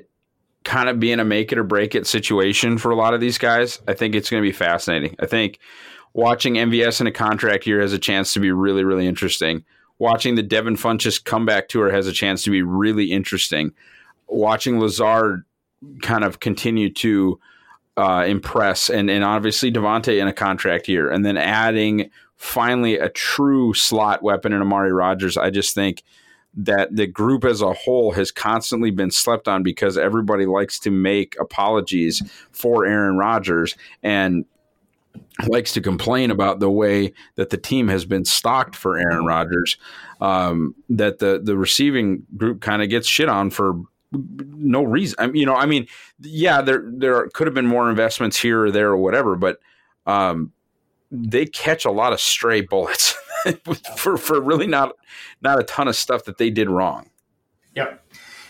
kind 0.64 0.90
of 0.90 1.00
being 1.00 1.20
a 1.20 1.26
make 1.26 1.52
it 1.52 1.58
or 1.58 1.64
break 1.64 1.96
it 1.96 2.06
situation 2.06 2.78
for 2.78 2.92
a 2.92 2.96
lot 2.96 3.14
of 3.14 3.20
these 3.20 3.38
guys, 3.38 3.82
I 3.88 3.94
think 3.94 4.16
it's 4.16 4.30
going 4.30 4.44
to 4.44 4.48
be 4.48 4.54
fascinating. 4.54 5.16
I 5.20 5.26
think 5.26 5.60
watching 6.14 6.56
MVS 6.56 7.02
in 7.02 7.08
a 7.08 7.12
contract 7.12 7.66
year 7.66 7.82
has 7.82 7.94
a 7.94 8.00
chance 8.00 8.34
to 8.34 8.40
be 8.40 8.52
really, 8.52 8.84
really 8.84 9.08
interesting. 9.08 9.64
Watching 9.98 10.36
the 10.36 10.44
Devin 10.44 10.76
Funchess 10.76 11.24
comeback 11.24 11.68
tour 11.68 11.92
has 11.92 12.08
a 12.08 12.12
chance 12.12 12.44
to 12.44 12.52
be 12.52 12.62
really 12.62 13.12
interesting. 13.12 13.72
Watching 14.28 14.80
Lazard 14.80 15.44
kind 16.02 16.24
of 16.24 16.40
continue 16.40 16.92
to 16.94 17.40
uh, 17.98 18.26
impress, 18.28 18.90
and 18.90 19.10
and 19.10 19.24
obviously 19.24 19.72
Davante 19.72 20.20
in 20.20 20.28
a 20.28 20.34
contract 20.34 20.88
year, 20.88 21.10
and 21.10 21.26
then 21.26 21.38
adding 21.38 22.10
finally 22.38 22.98
a 22.98 23.10
true 23.10 23.74
slot 23.74 24.24
weapon 24.24 24.54
in 24.54 24.62
Amari 24.62 24.92
Rodgers. 24.92 25.38
I 25.38 25.50
just 25.50 25.76
think 25.76 26.04
that 26.54 26.96
the 26.96 27.08
group 27.08 27.46
as 27.46 27.62
a 27.62 27.74
whole 27.74 28.12
has 28.12 28.32
constantly 28.32 28.92
been 28.92 29.12
slept 29.12 29.48
on 29.48 29.64
because 29.64 29.98
everybody 29.98 30.46
likes 30.46 30.80
to 30.80 30.92
make 30.92 31.38
apologies 31.40 32.22
for 32.52 32.86
Aaron 32.86 33.18
Rodgers 33.18 33.76
and 34.04 34.46
likes 35.48 35.72
to 35.74 35.82
complain 35.82 36.32
about 36.32 36.60
the 36.60 36.70
way 36.70 37.14
that 37.36 37.52
the 37.52 37.58
team 37.58 37.88
has 37.88 38.06
been 38.06 38.26
stocked 38.26 38.76
for 38.76 38.98
Aaron 38.98 39.26
Rodgers. 39.26 39.78
Um, 40.20 40.76
that 40.90 41.20
the 41.20 41.42
the 41.44 41.58
receiving 41.58 42.24
group 42.38 42.62
kind 42.62 42.82
of 42.82 42.90
gets 42.90 43.08
shit 43.08 43.30
on 43.30 43.50
for 43.50 43.82
no 44.12 44.84
reason. 44.84 45.16
I 45.20 45.28
mean, 45.28 45.36
you 45.36 45.46
know, 45.46 45.56
I 45.56 45.66
mean, 45.66 45.88
yeah, 46.20 46.62
there 46.62 46.84
there 46.86 47.28
could 47.34 47.48
have 47.48 47.54
been 47.54 47.68
more 47.68 47.90
investments 47.90 48.40
here 48.40 48.66
or 48.66 48.72
there 48.72 48.90
or 48.90 48.98
whatever, 48.98 49.36
but 49.36 49.60
um, 50.06 50.52
they 51.12 51.46
catch 51.46 51.86
a 51.86 51.92
lot 51.92 52.14
of 52.14 52.20
stray 52.20 52.62
bullets 52.62 53.16
for 53.96 54.18
for 54.18 54.42
really 54.42 54.68
not 54.68 54.96
not 55.42 55.60
a 55.60 55.64
ton 55.64 55.88
of 55.88 55.96
stuff 55.96 56.26
that 56.26 56.38
they 56.38 56.50
did 56.50 56.70
wrong. 56.70 57.10
Yep. 57.76 58.04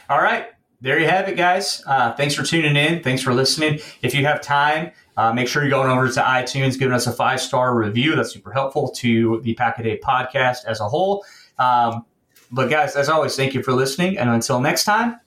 All 0.09 0.21
right. 0.21 0.47
There 0.81 0.99
you 0.99 1.07
have 1.07 1.29
it, 1.29 1.37
guys. 1.37 1.83
Uh, 1.85 2.13
thanks 2.13 2.33
for 2.33 2.41
tuning 2.41 2.75
in. 2.75 3.03
Thanks 3.03 3.21
for 3.21 3.35
listening. 3.35 3.79
If 4.01 4.15
you 4.15 4.25
have 4.25 4.41
time, 4.41 4.91
uh, 5.15 5.31
make 5.31 5.47
sure 5.47 5.61
you're 5.61 5.69
going 5.69 5.91
over 5.91 6.09
to 6.09 6.21
iTunes, 6.21 6.79
giving 6.79 6.93
us 6.93 7.05
a 7.05 7.11
five 7.11 7.39
star 7.39 7.75
review. 7.75 8.15
That's 8.15 8.33
super 8.33 8.51
helpful 8.51 8.89
to 8.97 9.41
the 9.43 9.53
Pack 9.53 9.77
a 9.77 9.83
Day 9.83 9.99
podcast 9.99 10.65
as 10.65 10.79
a 10.79 10.89
whole. 10.89 11.23
Um, 11.59 12.05
but 12.51 12.69
guys, 12.69 12.95
as 12.95 13.09
always, 13.09 13.35
thank 13.35 13.53
you 13.53 13.61
for 13.61 13.73
listening. 13.73 14.17
And 14.17 14.29
until 14.29 14.59
next 14.59 14.83
time, 14.85 15.19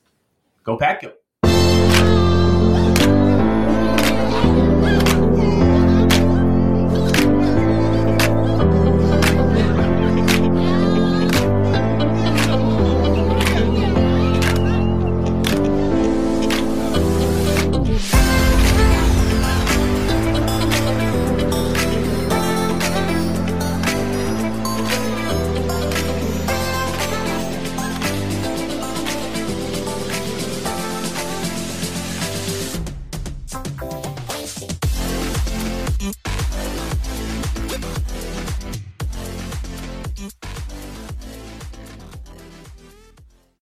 go 0.64 0.76
Pack 0.76 1.02
Go. 1.02 1.23